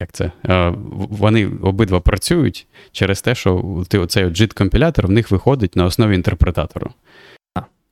[0.00, 0.30] як це?
[0.42, 0.72] А,
[1.10, 6.90] Вони обидва працюють через те, що цей JIT-компілятор в них виходить на основі інтерпретатору.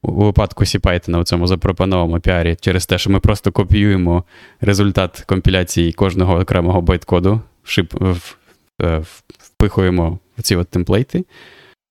[0.05, 4.25] У випадку CPython у цьому запропонованому піарі через те, що ми просто копіюємо
[4.61, 7.95] результат компіляції кожного окремого байткоду, шип,
[9.39, 11.25] впихуємо в ці от темплейти.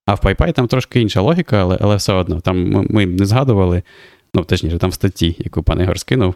[0.06, 2.40] А в PyPy там трошки інша логіка, але але все одно.
[2.40, 3.84] Там ми, ми не згадували,
[4.36, 6.36] ну, точніше, там в статті, яку пан Ігор скинув,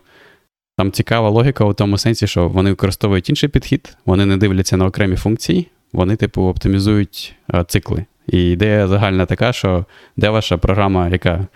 [0.78, 4.86] там цікава логіка у тому сенсі, що вони використовують інший підхід, вони не дивляться на
[4.86, 7.36] окремі функції, вони, типу, оптимізують
[7.68, 8.06] цикли.
[8.28, 9.86] І ідея загальна така, що
[10.18, 11.48] де ваша програма, яка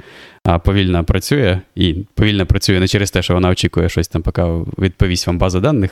[0.64, 4.42] повільно працює, і повільно працює не через те, що вона очікує щось там, поки
[4.78, 5.92] відповість вам база даних,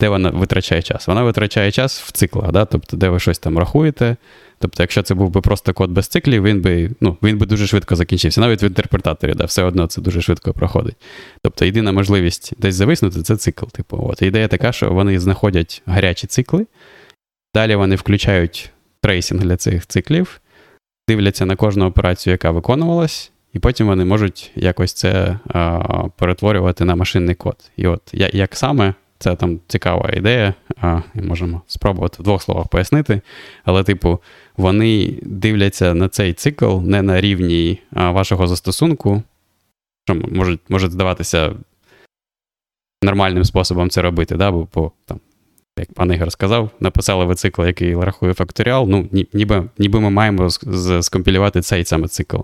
[0.00, 1.08] де вона витрачає час.
[1.08, 2.64] Вона витрачає час в циклах, да?
[2.64, 4.16] тобто, де ви щось там рахуєте.
[4.62, 7.66] Тобто, якщо це був би просто код без циклів, він би ну, він би дуже
[7.66, 8.40] швидко закінчився.
[8.40, 10.96] Навіть в інтерпретаторі, да, все одно це дуже швидко проходить.
[11.42, 13.66] Тобто, єдина можливість десь зависнути це цикл.
[13.66, 14.22] Типу, от.
[14.22, 16.66] Ідея така, що вони знаходять гарячі цикли,
[17.54, 18.70] далі вони включають
[19.02, 20.40] трейсинг для цих циклів,
[21.08, 25.78] дивляться на кожну операцію, яка виконувалась, і потім вони можуть якось це а,
[26.16, 27.56] перетворювати на машинний код.
[27.76, 33.20] І от як саме, це там цікава ідея, а, можемо спробувати в двох словах пояснити.
[33.64, 34.18] Але, типу,
[34.56, 39.22] вони дивляться на цей цикл не на рівні а, вашого застосунку,
[40.04, 41.52] що може, може здаватися
[43.02, 45.20] нормальним способом це робити, да, бо по там,
[45.78, 48.86] як пан Ігор сказав, написали ви цикл, який рахує факторіал.
[48.88, 50.50] Ну, ніби ніби ми маємо
[51.00, 52.38] скомпілювати цей саме цикл.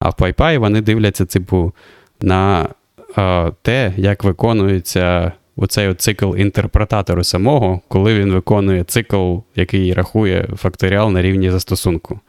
[0.00, 1.72] А в PyPy вони дивляться, типу,
[2.20, 2.68] на
[3.18, 11.12] е, те, як виконується оцей цикл інтерпретатору самого, коли він виконує цикл, який рахує факторіал
[11.12, 12.20] на рівні застосунку.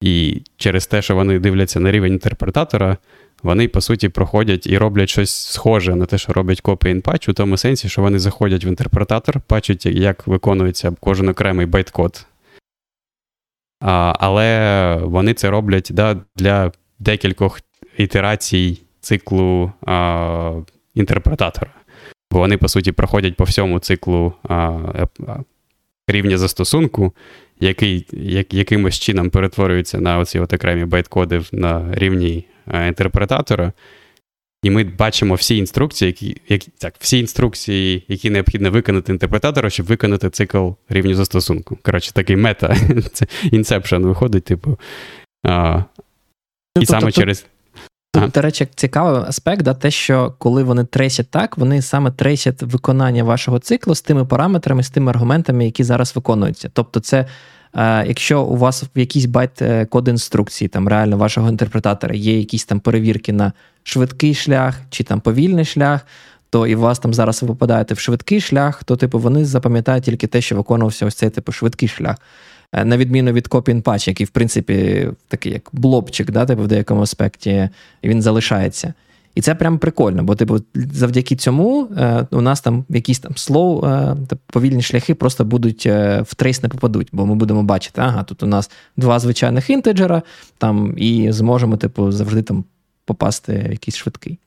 [0.00, 2.96] І через те, що вони дивляться на рівень інтерпретатора,
[3.42, 7.32] вони, по суті, проходять і роблять щось схоже на те, що робить copy and у
[7.32, 12.26] тому сенсі, що вони заходять в інтерпретатор, бачать, як виконується кожен окремий байткод.
[13.80, 17.60] А, Але вони це роблять да, для декількох
[17.96, 20.60] ітерацій циклу а,
[20.94, 21.75] інтерпретатора.
[22.32, 24.78] Бо вони, по суті, проходять по всьому циклу а,
[26.08, 27.12] рівня застосунку,
[27.60, 33.72] який як, якимось чином перетворюється на оці от окремі байткоди на рівні Е, інтерпретатора,
[34.62, 39.86] і ми бачимо всі інструкції, які, які так, всі інструкції, які необхідно виконати інтерпретатору, щоб
[39.86, 41.78] виконати цикл рівню застосунку.
[41.82, 42.76] Коротше, такий мета,
[43.12, 44.78] це inception виходить, типу.
[45.44, 45.82] А,
[46.76, 47.46] І ну, саме тобто, через.
[48.20, 52.62] Тут, до речі, цікавий аспект, да, те, що коли вони трейсять так, вони саме тресять
[52.62, 56.70] виконання вашого циклу з тими параметрами, з тими аргументами, які зараз виконуються.
[56.72, 57.26] Тобто, це
[57.76, 62.38] Е, якщо у вас в якийсь байт е, код інструкції, там реально вашого інтерпретатора є
[62.38, 63.52] якісь там перевірки на
[63.82, 66.00] швидкий шлях чи там повільний шлях,
[66.50, 70.04] то і у вас там зараз ви попадаєте в швидкий шлях, то типу вони запам'ятають
[70.04, 72.16] тільки те, що виконувався ось цей типу швидкий шлях.
[72.76, 76.62] Е, на відміну від copy and patch, який, в принципі, такий як блобчик, да, типу,
[76.62, 77.68] в деякому аспекті
[78.04, 78.94] він залишається.
[79.34, 83.84] І це прям прикольно, бо типу, завдяки цьому е, у нас там якісь там слоу,
[83.84, 84.16] е,
[84.46, 88.42] повільні шляхи просто будуть е, в трейс не попадуть, бо ми будемо бачити, ага, тут
[88.42, 90.22] у нас два звичайних інтеджера,
[90.58, 92.64] там, і зможемо, типу, завжди там
[93.04, 94.38] попасти якийсь швидкий.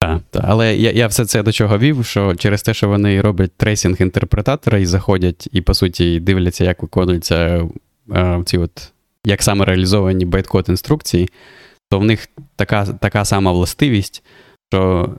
[0.00, 3.20] Так, так, але я я все це до чого вів, що через те, що вони
[3.20, 7.68] роблять трейсинг інтерпретатора і заходять, і по суті дивляться, як виконуються
[8.12, 8.92] е, ці от,
[9.24, 11.28] як саме реалізовані байткод інструкції
[11.90, 14.22] то в них така така сама властивість,
[14.72, 15.10] що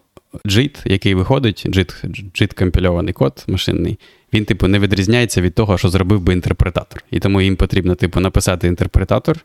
[0.45, 2.05] JIT, який виходить, JIT,
[2.41, 3.99] JIT компільований код машинний,
[4.33, 7.03] він, типу, не відрізняється від того, що зробив би інтерпретатор.
[7.11, 9.37] І тому їм потрібно, типу, написати інтерпретатор,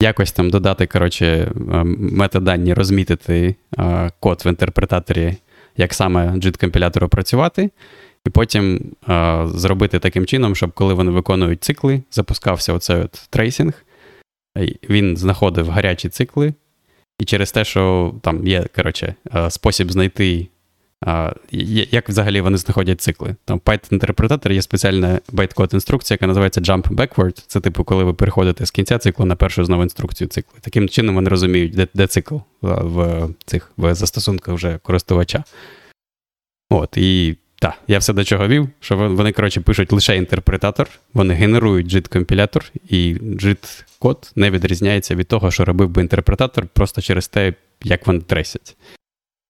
[0.00, 1.52] якось там додати, коротше, е,
[1.98, 5.36] метадані, розмітити е, код в інтерпретаторі,
[5.76, 7.70] як саме JIT-компілятору працювати.
[8.26, 13.84] І потім е, зробити таким чином, щоб коли вони виконують цикли, запускався оцей от tracing,
[14.90, 16.54] він знаходив гарячі цикли,
[17.18, 20.48] і через те, що там є коротше, е, спосіб знайти,
[21.90, 23.36] як взагалі вони знаходять цикли.
[23.44, 27.44] Там Python-інтерпретатор є спеціальна байткод інструкція, яка називається Jump Backward.
[27.46, 30.58] Це типу, коли ви переходите з кінця циклу на першу знову інструкцію циклу.
[30.60, 35.44] Таким чином вони розуміють, де де цикл в цих в застосунках вже користувача.
[36.70, 41.34] От, І так, я все до чого вів, що вони, коротше, пишуть лише інтерпретатор, вони
[41.34, 47.54] генерують JIT-компілятор, і JIT-код не відрізняється від того, що робив би інтерпретатор, просто через те,
[47.84, 48.76] як вони тресять.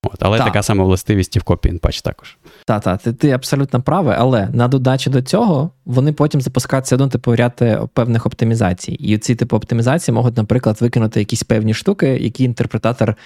[0.02, 0.46] От, Але так.
[0.46, 2.36] така сама властивість і в Copy Patch також.
[2.64, 7.08] Так, так, ти, ти абсолютно правий, але на додачу до цього вони потім запускаються до
[7.08, 8.92] типу ряд е, певних оптимізацій.
[8.92, 13.16] І ці типу оптимізації можуть, наприклад, викинути якісь певні штуки, які інтерпретатор.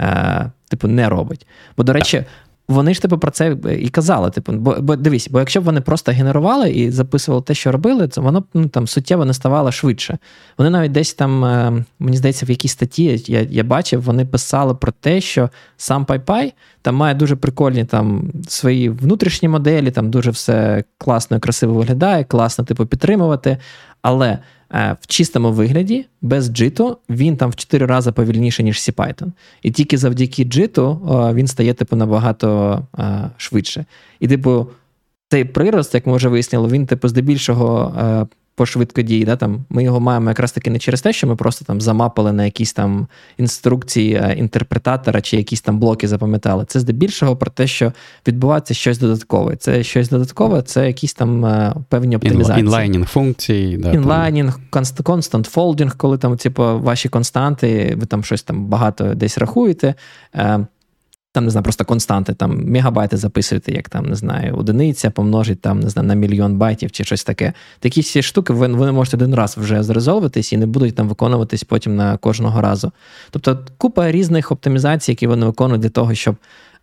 [0.00, 1.46] Е, типу, не робить.
[1.76, 2.24] Бо, до речі,
[2.72, 4.30] вони ж типу про це і казали.
[4.30, 8.08] Типу, бо бо дивись, бо якщо б вони просто генерували і записували те, що робили,
[8.08, 10.18] то воно ну, там суттєво не ставало швидше.
[10.58, 14.74] Вони навіть десь там, е, мені здається, в якійсь статті я я бачив, вони писали
[14.74, 20.30] про те, що сам PyPy там має дуже прикольні там свої внутрішні моделі, там дуже
[20.30, 23.58] все класно і красиво виглядає, класно типу підтримувати.
[24.02, 24.38] Але Е,
[24.72, 29.32] в чистому вигляді, без джиту, він там в 4 рази повільніше, ніж CPython.
[29.62, 31.00] І тільки завдяки джиту
[31.34, 33.84] він стає типу, набагато е, швидше.
[34.20, 34.66] І, типу,
[35.28, 39.24] цей прирост, як ми вже вияснили, він, типу, здебільшого е, по швидкодії.
[39.24, 42.32] Да, там, Ми його маємо якраз таки не через те, що ми просто там замапили
[42.32, 43.06] на якісь там
[43.38, 46.64] інструкції е, інтерпретатора чи якісь там блоки запам'ятали.
[46.64, 47.92] Це здебільшого про те, що
[48.28, 49.56] відбувається щось додаткове.
[49.56, 52.60] Це щось додаткове, це якісь там е, певні оптимізації.
[52.60, 53.76] Інлайнінг функції.
[53.76, 59.38] Да, Інлайнінг, constant folding, коли там, типу, ваші константи, ви там щось там багато десь
[59.38, 59.94] рахуєте.
[61.32, 65.60] Е, там, не знаю, просто константи, там мегабайти записуєте, як там, не знаю, одиниця помножить
[65.60, 67.52] там, не знаю, на мільйон байтів чи щось таке.
[67.80, 71.64] Такі всі штуки ви, ви можете один раз вже зрезолвитись і не будуть там виконуватись
[71.64, 72.92] потім на кожного разу.
[73.30, 76.36] Тобто купа різних оптимізацій, які вони виконують для того, щоб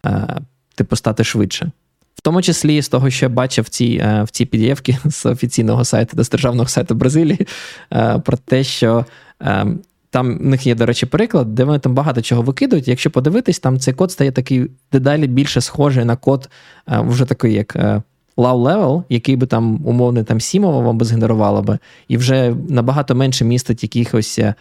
[0.06, 0.38] е,
[0.76, 1.72] типу стати швидше.
[2.16, 5.26] В тому числі з того, що я бачив в цій е, в цій pdf з
[5.26, 7.48] офіційного сайту, з державного сайту Бразилії,
[7.94, 9.06] е, про те, що
[9.40, 12.88] ем, там в них є, до речі, приклад, де вони там багато чого викидують.
[12.88, 16.50] Якщо подивитись, там цей код стає такий дедалі більше схожий на код,
[16.92, 18.02] е, вже такий, як е,
[18.38, 22.56] low level, який би там умовний там C мова вам би згенерувало би, і вже
[22.70, 24.54] набагато менше містить якихось Е,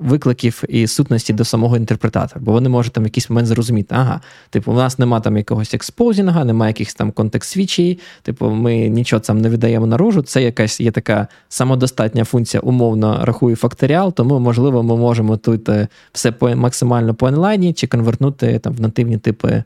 [0.00, 4.20] викликів і сутності до самого інтерпретатора, бо вони можуть там в якийсь момент зрозуміти, ага,
[4.50, 8.50] типу, у нас нема там якогось exposing а, немає якихось там context switch ей, типу,
[8.50, 10.22] ми нічого там не видаємо наружу.
[10.22, 15.88] Це якась є така самодостатня функція, умовно рахує факторіал, тому, можливо, ми можемо тут е,
[16.12, 19.62] все по максимально поінлайнити чи конвертнути там в нативні типи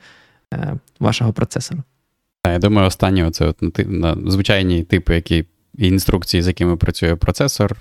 [0.55, 1.83] е, вашого процесора.
[2.47, 5.45] Я думаю, останні оце от на звичайні типи, які
[5.79, 7.77] інструкції, з якими працює процесор,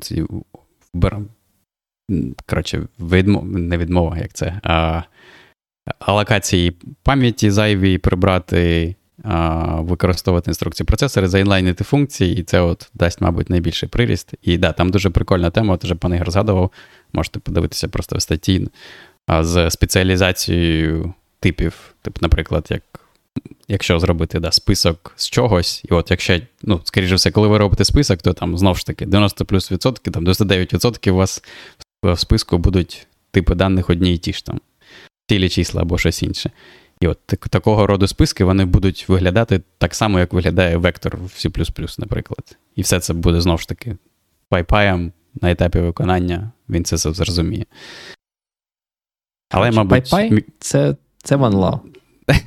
[0.00, 0.24] ці
[2.46, 4.60] коротше, відмов, не відмова, як це.
[4.62, 5.02] А,
[5.98, 8.94] Алокації пам'яті зайві прибрати,
[9.24, 14.34] а, використовувати інструкції процесори, заінлайнити функції, і це от дасть, мабуть, найбільший приріст.
[14.42, 16.70] І да, там дуже прикольна тема, от вже пан Ігор згадував,
[17.12, 18.68] можете подивитися просто в статті
[19.40, 21.94] з спеціалізацією типів.
[22.02, 22.82] Типу, наприклад, як
[23.70, 27.84] якщо зробити да, список з чогось, і от якщо, ну, скоріше все, коли ви робите
[27.84, 31.42] список, то там знову ж таки 90 плюс відсотки, там 99% у вас
[32.02, 34.60] в списку будуть типи даних одні і ті ж там,
[35.28, 36.50] цілі числа або щось інше.
[37.00, 42.00] І от такого роду списки вони будуть виглядати так само, як виглядає вектор в C,
[42.00, 42.58] наприклад.
[42.76, 43.96] І все це буде знову ж таки
[44.48, 47.66] пайпаєм на етапі виконання, він це зрозуміє.
[49.50, 51.80] Але, мабуть, PyPy– це це OneLaw.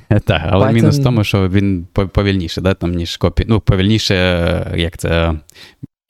[0.08, 0.72] Так, але Python...
[0.72, 3.44] мінус в тому, що він повільніше, да, там, ніж копі.
[3.48, 4.14] Ну, повільніше,
[4.76, 5.34] як це,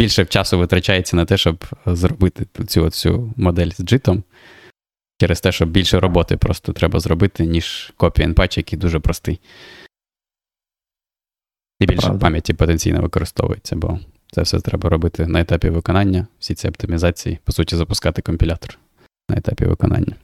[0.01, 4.23] більше часу витрачається на те, щоб зробити цю цю модель з джитом.
[5.21, 9.41] Через те, що більше роботи просто треба зробити, ніж копі patch, який дуже простий.
[11.81, 12.21] І більше Правда.
[12.21, 13.99] пам'яті потенційно використовується, бо
[14.31, 18.79] це все треба робити на етапі виконання, всі ці оптимізації, по суті, запускати компілятор
[19.31, 20.17] на етапі виконання.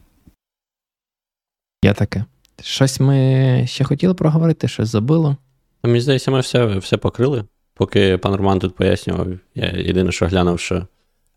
[1.85, 2.25] Я таке.
[2.63, 5.37] Щось ми ще хотіли проговорити, щось забило.
[5.83, 7.45] Мені здається, ми все все покрили.
[7.75, 10.87] Поки пан Роман тут пояснював, я єдине, що глянув, що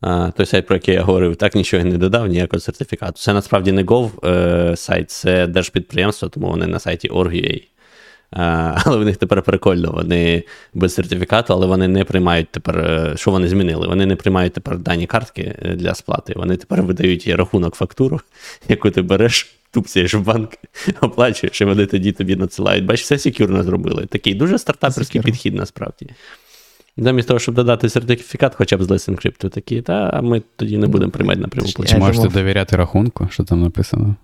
[0.02, 3.14] а, той сайт, про який я говорив, так нічого не додав, ніякого сертифікату.
[3.14, 7.62] Це насправді не Gov е, сайт, це держпідприємство, тому вони на сайті Org.ua.
[8.86, 10.44] Але в них тепер прикольно, вони
[10.74, 13.88] без сертифікату, але вони не приймають тепер, е, що вони змінили?
[13.88, 16.34] Вони не приймають тепер дані картки е, для сплати.
[16.36, 18.22] Вони тепер видають рахунок фактуру,
[18.68, 20.50] яку ти береш тупцяєш в банк,
[21.02, 22.86] оплачуєш, і вони тоді тобі надсилають.
[22.86, 24.06] Бачиш, все секюрно зробили.
[24.06, 25.26] Такий дуже стартаперський Secure.
[25.26, 26.10] підхід насправді.
[26.98, 30.88] Замість того, щоб додати сертифікат, хоча б з Less Encrypt, такі, та ми тоді не
[30.88, 31.98] будемо приймати напряму платежі.
[31.98, 34.16] Можете довіряти рахунку, що там написано.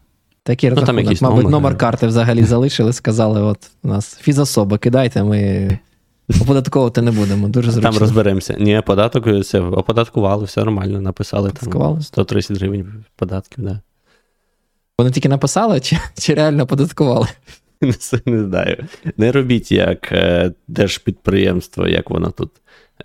[0.43, 4.77] Такий ну, рахунок, там мабуть, номер, номер карти взагалі залишили, сказали: от у нас фізособа,
[4.77, 5.79] кидайте, ми
[6.41, 7.47] оподатковувати не будемо.
[7.47, 7.91] Дуже зручно.
[7.91, 8.55] Там розберемося.
[8.59, 11.51] Ні, податок все оподаткували, все нормально, написали.
[11.71, 13.81] Там 130 гривень податків, да.
[14.99, 17.27] Вони тільки написали, чи чи реально податкували?
[18.25, 18.87] Не знаю.
[19.17, 22.51] Не робіть як е, держпідприємство, як воно тут.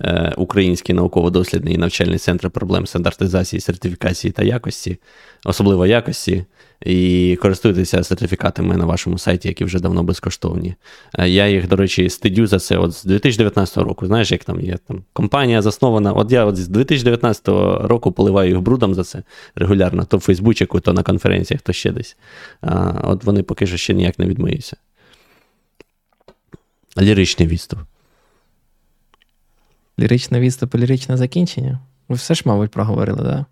[0.01, 4.99] Е, Український науково-дослідний і навчальний центр проблем стандартизації, сертифікації та якості,
[5.45, 6.45] особливо якості
[6.81, 10.75] і користуйтеся сертифікатами на вашому сайті, які вже давно безкоштовні.
[11.19, 14.07] Е, я їх, до речі, стидю за це от з 2019 року.
[14.07, 16.13] Знаєш, як там є там компанія заснована.
[16.13, 17.49] От я от з 2019
[17.89, 19.23] року поливаю їх брудом за це
[19.55, 22.17] регулярно, то в Фейсбучику, то на конференціях, то ще десь.
[22.61, 24.77] А, От вони поки що ще ніяк не відмиються.
[27.01, 27.79] Ліричний відступ.
[29.99, 31.79] Ліричний відступ і ліричне закінчення.
[32.09, 33.27] Ви все ж, мабуть, проговорили, так?
[33.27, 33.47] Да?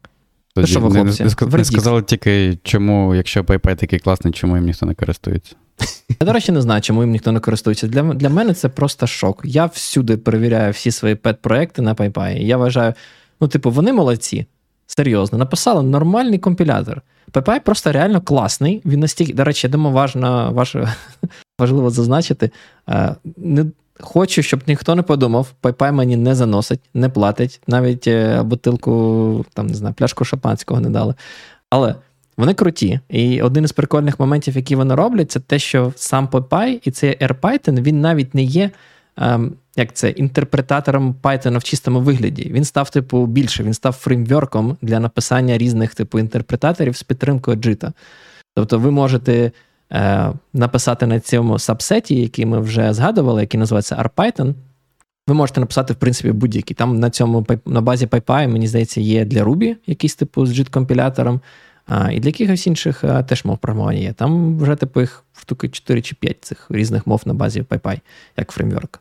[0.54, 1.24] Тоді, що ви, хлопці?
[1.24, 5.54] Не, не сказали тільки, чому, якщо PayPay такий класний, чому їм ніхто не користується.
[6.20, 7.86] Я, до речі, не знаю, чому їм ніхто не користується.
[7.86, 9.40] Для для мене це просто шок.
[9.44, 12.38] Я всюди перевіряю всі свої пет-проекти на PayPay.
[12.42, 12.94] Я вважаю,
[13.40, 14.46] ну, типу, вони молодці.
[14.86, 17.02] серйозно, написали нормальний компілятор.
[17.32, 18.82] PyPy просто реально класний.
[18.84, 20.52] Він настільки, до речі, я думаю, важно,
[21.58, 22.50] важливо зазначити.
[22.88, 23.66] Е, не
[24.02, 29.66] Хочу, щоб ніхто не подумав, PayPay мені не заносить, не платить, навіть е, бутилку, там,
[29.66, 31.14] не знаю, пляшку шампанського не дали.
[31.70, 31.94] Але
[32.36, 33.00] вони круті.
[33.08, 37.18] І один із прикольних моментів, які вони роблять, це те, що сам PyPy і цей
[37.18, 38.70] AirPython, він навіть не є
[39.16, 42.50] ем, як це, інтерпретатором Python в чистому вигляді.
[42.52, 47.92] Він став, типу, більше, він став фреймворком для написання різних типу інтерпретаторів з підтримкою JIT.
[48.54, 49.52] Тобто ви можете
[49.92, 54.54] е, написати на цьому сабсеті, який ми вже згадували, який називається RPython.
[55.26, 56.74] Ви можете написати, в принципі, будь-який.
[56.74, 61.40] Там на цьому на базі PyPy, мені здається, є для Ruby якийсь типу з JIT-компілятором.
[61.86, 64.12] А, І для якихось інших а, теж мов програмування є.
[64.12, 68.00] Там вже типу їх штуки 4 чи 5 цих різних мов на базі PyPy,
[68.36, 69.00] як фреймворк.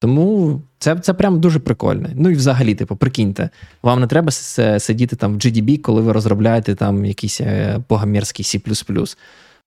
[0.00, 2.08] Тому це це прям дуже прикольно.
[2.14, 3.50] Ну і взагалі, типу, прикиньте,
[3.82, 8.58] вам не треба сидіти там в GDB, коли ви розробляєте там якийсь е, богомерзький C.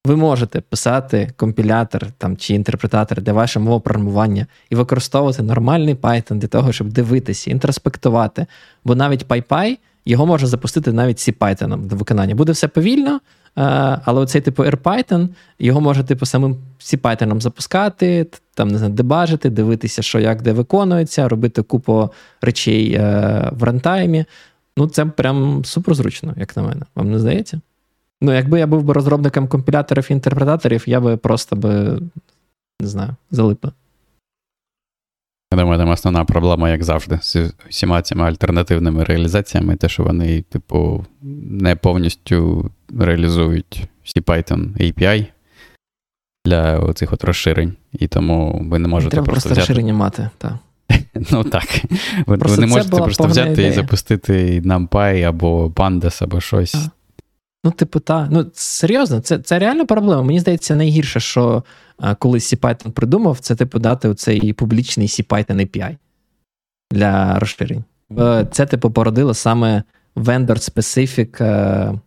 [0.05, 6.35] Ви можете писати компілятор там, чи інтерпретатор для вашого мову програмування і використовувати нормальний Python
[6.35, 8.45] для того, щоб дивитися, інтроспектувати.
[8.83, 12.35] Бо навіть PyPy його можна запустити навіть C-Python до виконання.
[12.35, 13.19] Буде все повільно,
[13.57, 13.61] Е,
[14.05, 15.27] але оцей типу AirPython,
[15.59, 21.29] його може типу самим C-Python запускати, там не знаю, дебажити, дивитися, що як де виконується,
[21.29, 22.09] робити купу
[22.41, 24.25] речей е, в рантаймі.
[24.77, 26.81] Ну, це прям суперзручно, як на мене.
[26.95, 27.61] Вам не здається?
[28.21, 31.99] Ну, якби я був би розробником компіляторів і інтерпретаторів, я би просто би,
[32.81, 33.71] не знаю, залип би.
[35.53, 40.41] Я думаю, там основна проблема, як завжди, з усіма цими альтернативними реалізаціями, те, що вони,
[40.41, 45.25] типу, не повністю реалізують CPython API
[46.45, 47.73] для оцих от розширень.
[47.93, 49.49] І тому ви не можете Треба просто.
[49.49, 50.53] просто розширення мати, так.
[51.31, 51.65] Ну так.
[52.27, 53.67] Ви, ви не можете просто взяти ідея.
[53.67, 56.75] і запустити NumPy або Pandas, або щось.
[56.75, 56.98] А.
[57.63, 58.27] Ну, типу, та.
[58.31, 60.21] Ну, серйозно, це це реальна проблема.
[60.21, 61.63] Мені здається, найгірше, що
[61.97, 65.97] а, коли CPython придумав, це типу дати цей публічний CPython API
[66.91, 67.83] для розширень.
[68.51, 69.83] Це, типу, породило саме
[70.15, 71.99] vendor-specific uh,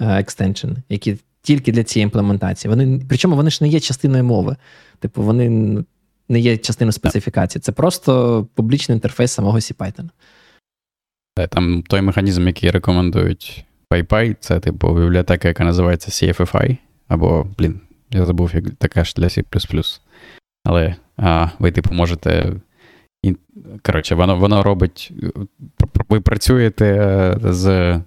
[0.00, 2.70] extension, які тільки для цієї імплементації.
[2.70, 4.56] Вони, Причому вони ж не є частиною мови.
[4.98, 5.50] Типу, вони
[6.28, 7.62] не є частиною специфікації.
[7.62, 10.08] Це просто публічний інтерфейс самого CPython.
[11.50, 16.76] Там той механізм, який рекомендують PyPy це, типу, бібліотека, яка називається CFFI,
[17.08, 20.00] або, блін, я забув, як така ж для C.
[20.64, 22.52] Але а, ви, типу, можете.
[23.82, 25.12] Коротше, воно воно робить.
[26.08, 28.00] Ви працюєте е, з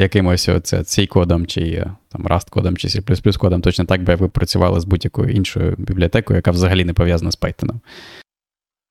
[0.00, 4.80] якимось c кодом, чи е, там Rust-кодом, чи C кодом, точно так, би ви працювали
[4.80, 7.80] з будь-якою іншою бібліотекою, яка взагалі не пов'язана з Python.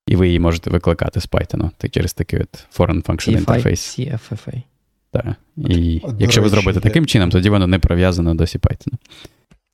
[0.06, 3.72] І ви її можете викликати з Python через такий от Foreign Function Interface.
[3.72, 4.62] CFFA.
[5.10, 5.26] Так.
[5.56, 8.92] І До якщо речі, ви зробите таким чином, тоді воно не прив'язано до C-Python.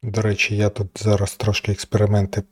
[0.02, 2.43] До речі, я тут зараз трошки експерименти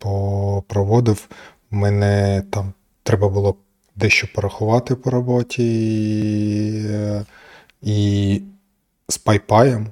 [0.66, 1.28] проводив.
[1.70, 2.72] Мене там
[3.02, 3.56] треба було
[3.96, 5.64] дещо порахувати по роботі.
[7.82, 8.42] І
[9.08, 9.86] з PyPy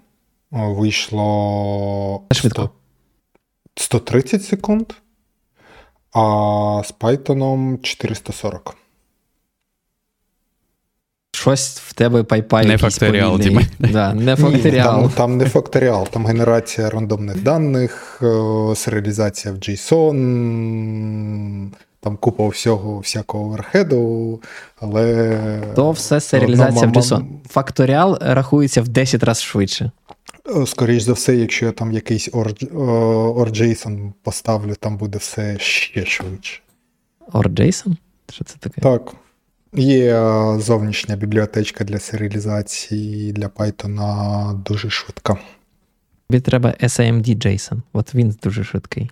[0.50, 2.70] вийшло 100,
[3.74, 4.92] 130 секунд,
[6.12, 6.20] а
[6.84, 8.76] з Python 440
[11.32, 13.62] щось в тебе PyPy Не факторіал, Діма.
[13.78, 15.01] Да, не факторіал.
[15.02, 20.16] Там, там не факторіал, там генерація рандомних даних, е, серіалізація в JSON,
[22.01, 24.40] там купа всього, всякого оверхеду,
[24.81, 25.39] але.
[25.74, 27.24] То все серіалізація в JSON.
[27.48, 29.90] Факторіал рахується в 10 разів швидше.
[30.57, 36.07] Е, Скоріше за все, якщо я там якийсь OR-JSON е, поставлю, там буде все ще
[36.07, 36.61] швидше.
[37.32, 37.93] OR-JSON?
[38.32, 38.81] Що це таке?
[38.81, 39.12] Так.
[39.72, 45.38] Є е, зовнішня бібліотечка для серіалізації для Python дуже швидка.
[46.30, 47.82] Тобі треба SAMD JSON.
[47.92, 49.10] От він дуже швидкий.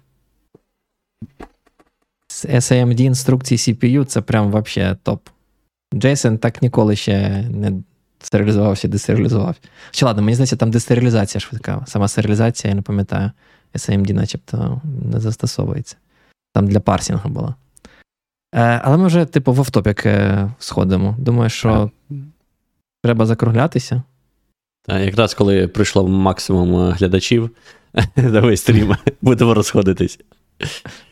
[2.44, 5.28] SAMD інструкції CPU це прям вообще топ.
[5.92, 7.72] JSON так ніколи ще не
[8.20, 9.56] стерилізувався, десеріалізував.
[9.90, 11.84] Чи ладно, мені здається, там дестерилізація швидка.
[11.86, 13.30] Сама серіалізація, я не пам'ятаю.
[13.74, 14.80] SAMD начебто
[15.12, 15.96] не застосовується.
[16.52, 17.54] Там для парсінгу була.
[18.54, 21.16] Е, але ми вже, типу, в автопік е, сходимо.
[21.18, 21.90] Думаю, що
[23.02, 24.02] треба закруглятися.
[24.82, 27.50] Так, якраз коли прийшло максимум е, глядачів,
[28.16, 30.18] давай стрім, будемо розходитись.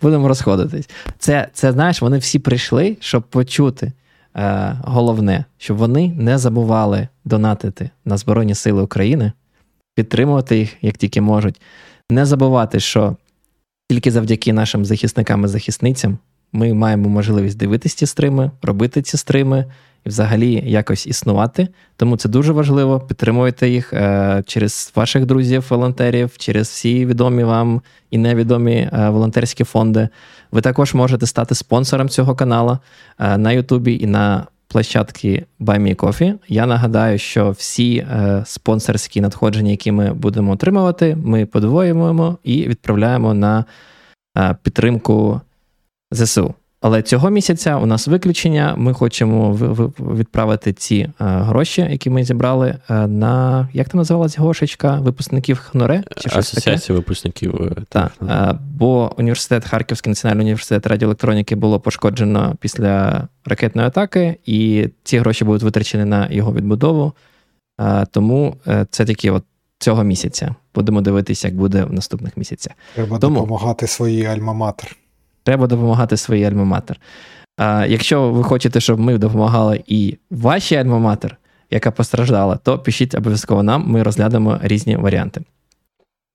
[0.02, 0.88] Будемо розходитись.
[1.18, 3.92] Це, це, знаєш, вони всі прийшли, щоб почути
[4.36, 9.32] е, головне, щоб вони не забували донатити на Збройні Сили України,
[9.94, 11.60] підтримувати їх, як тільки можуть.
[12.10, 13.16] Не забувати, що
[13.88, 16.18] тільки завдяки нашим захисникам і захисницям
[16.56, 19.64] ми маємо можливість дивитися ці стрими, робити ці стрими
[20.06, 21.68] і взагалі якось існувати.
[21.96, 23.00] Тому це дуже важливо.
[23.00, 29.64] Підтримуйте їх е, через ваших друзів, волонтерів, через всі відомі вам і невідомі е, волонтерські
[29.64, 30.08] фонди.
[30.52, 32.78] Ви також можете стати спонсором цього каналу
[33.18, 36.34] е, на Ютубі і на площадки Coffee.
[36.48, 43.34] Я нагадаю, що всі е, спонсорські надходження, які ми будемо отримувати, ми подвоюємо і відправляємо
[43.34, 43.64] на
[44.38, 45.40] е, підтримку
[46.16, 46.54] ЗСУ.
[46.80, 48.74] Але цього місяця у нас виключення.
[48.76, 49.52] Ми хочемо
[49.98, 56.02] відправити ці е, гроші, які ми зібрали, е, на як там називалась гошечка випускників ХНОРЕ?
[56.16, 56.92] Чи щось Асоціація таке?
[56.92, 57.54] випускників.
[57.54, 58.12] Е, так,
[58.60, 65.62] бо університет, Харківський національний університет радіоелектроніки було пошкоджено після ракетної атаки, і ці гроші будуть
[65.62, 67.12] витрачені на його відбудову.
[68.10, 68.56] Тому
[68.90, 69.44] це тільки от
[69.78, 70.54] цього місяця.
[70.74, 72.72] Будемо дивитися, як буде в наступних місяцях.
[72.94, 73.40] Треба Тому...
[73.40, 74.96] допомагати своїй альма-матер.
[75.46, 76.96] Треба допомагати своїй альма-матер.
[77.56, 81.30] А Якщо ви хочете, щоб ми допомагали і вашій альма-матер,
[81.70, 85.40] яка постраждала, то пишіть обов'язково нам, ми розглянемо різні варіанти.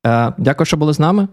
[0.04, 1.28] А, Дякую, що були з нами.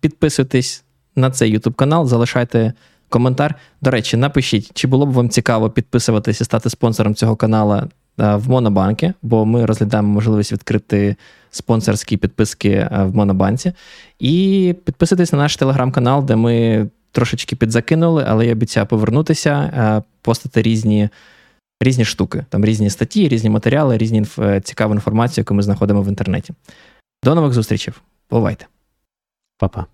[0.00, 0.84] Підписуйтесь
[1.16, 2.72] на цей YouTube канал, залишайте
[3.08, 3.54] коментар.
[3.80, 7.82] До речі, напишіть, чи було б вам цікаво підписуватись і стати спонсором цього каналу
[8.18, 11.16] в Монобанки, бо ми розглядаємо можливість відкрити
[11.50, 13.72] спонсорські підписки в Монобанці.
[14.18, 21.08] І підписуйтесь на наш телеграм-канал, де ми трошечки підзакинули, але я обіцяю повернутися, постати різні
[21.80, 24.24] різні штуки, там різні статті, різні матеріали, різні
[24.62, 26.54] цікаву інформацію, яку ми знаходимо в інтернеті.
[27.24, 27.94] До нових зустрічей.
[28.30, 28.66] Бувайте.
[29.58, 29.86] Па-па.